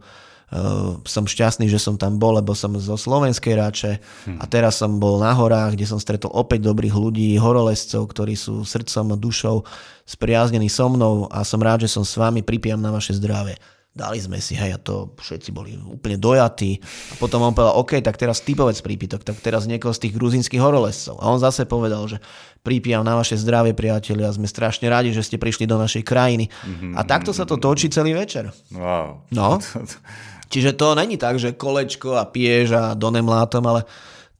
[0.55, 3.99] Uh, som šťastný, že som tam bol, lebo som zo slovenskej ráče
[4.29, 4.39] hm.
[4.39, 8.63] a teraz som bol na horách, kde som stretol opäť dobrých ľudí, horolescov, ktorí sú
[8.63, 9.67] srdcom a dušou
[10.07, 13.59] spriaznení so mnou a som rád, že som s vami, pripijam na vaše zdravie.
[13.95, 16.83] Dali sme si, hej, a to všetci boli úplne dojatí.
[16.83, 20.19] A potom on povedal, OK, tak teraz ty povedz prípitok, tak teraz niekoho z tých
[20.19, 21.23] gruzínskych horolescov.
[21.23, 22.19] A on zase povedal, že
[22.67, 26.51] prípijam na vaše zdravie, priatelia, sme strašne radi, že ste prišli do našej krajiny.
[26.51, 26.99] Mm-hmm.
[26.99, 28.51] A takto sa to točí celý večer.
[28.75, 29.31] Wow.
[29.31, 29.63] No.
[30.53, 33.87] Čiže to není tak, že kolečko a piež a donem látom, ale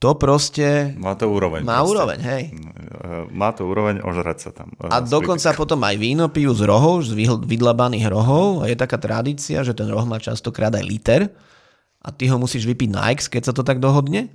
[0.05, 0.93] to proste...
[1.01, 1.65] Má to úroveň.
[1.65, 1.89] Má proste.
[1.97, 2.45] úroveň, hej.
[3.33, 4.77] Má to úroveň ožrať sa tam.
[4.77, 5.61] A dokonca prípik.
[5.65, 7.17] potom aj víno pijú z rohov, z
[7.49, 8.61] vydlabaných rohov.
[8.61, 11.21] A je taká tradícia, že ten roh má častokrát aj liter
[12.05, 14.29] a ty ho musíš vypiť na X, keď sa to tak dohodne.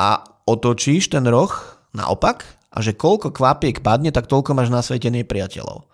[0.00, 1.52] A otočíš ten roh
[1.92, 5.84] naopak a že koľko kvapiek padne, tak toľko máš na svete nepriateľov.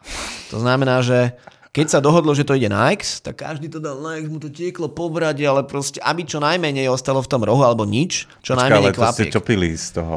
[0.54, 1.34] To znamená, že
[1.76, 4.40] keď sa dohodlo, že to ide na X, tak každý to dal na X, mu
[4.40, 8.24] to tieklo po brade, ale proste, aby čo najmenej ostalo v tom rohu, alebo nič,
[8.40, 9.12] čo Počka, najmenej ale kvapiek.
[9.12, 10.16] To ste čo pili z toho?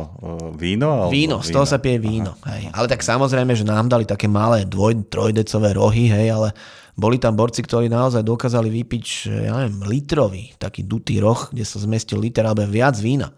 [0.55, 0.87] víno?
[0.87, 2.39] Alebo víno, z toho sa pije víno.
[2.47, 2.71] Hej.
[2.71, 6.55] Ale tak samozrejme, že nám dali také malé dvoj, trojdecové rohy, hej, ale
[6.95, 11.83] boli tam borci, ktorí naozaj dokázali vypiť, ja neviem, litrový, taký dutý roh, kde sa
[11.83, 13.35] zmestil liter alebo viac vína.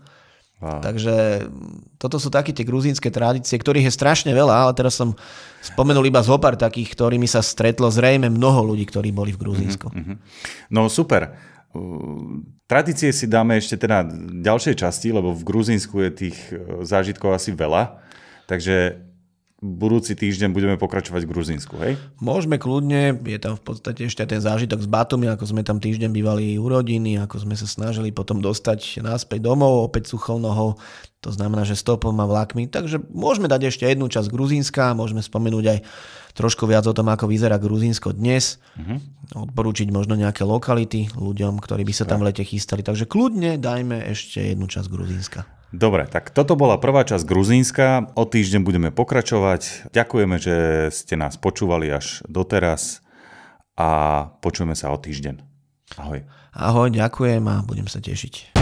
[0.62, 0.78] Wow.
[0.78, 1.50] Takže
[1.98, 5.18] toto sú také tie gruzínske tradície, ktorých je strašne veľa, ale teraz som
[5.66, 9.90] spomenul iba zo pár takých, ktorými sa stretlo zrejme mnoho ľudí, ktorí boli v Gruzínsku.
[9.90, 10.18] Mm-hmm.
[10.70, 11.34] No super.
[12.70, 14.06] Tradície si dáme ešte teda
[14.38, 17.98] ďalšej časti, lebo v Gruzínsku je tých e, zážitkov asi veľa.
[18.46, 19.02] Takže
[19.62, 21.94] budúci týždeň budeme pokračovať v Gruzínsku, hej?
[22.18, 26.10] Môžeme kľudne, je tam v podstate ešte ten zážitok s Batumi, ako sme tam týždeň
[26.10, 30.82] bývali u rodiny, ako sme sa snažili potom dostať naspäť domov, opäť suchou nohou,
[31.22, 32.66] to znamená, že stopom a vlakmi.
[32.74, 35.80] Takže môžeme dať ešte jednu časť Gruzínska, môžeme spomenúť aj
[36.34, 38.98] trošku viac o tom, ako vyzerá Gruzínsko dnes, uh-huh.
[39.46, 42.82] odporúčiť možno nejaké lokality ľuďom, ktorí by sa tam v lete chystali.
[42.82, 45.61] Takže kľudne dajme ešte jednu časť Gruzínska.
[45.72, 48.12] Dobre, tak toto bola prvá časť Gruzínska.
[48.20, 49.88] O týždeň budeme pokračovať.
[49.96, 50.56] Ďakujeme, že
[50.92, 53.00] ste nás počúvali až doteraz
[53.80, 53.90] a
[54.44, 55.40] počujeme sa o týždeň.
[55.96, 56.28] Ahoj.
[56.52, 58.61] Ahoj, ďakujem a budem sa tešiť.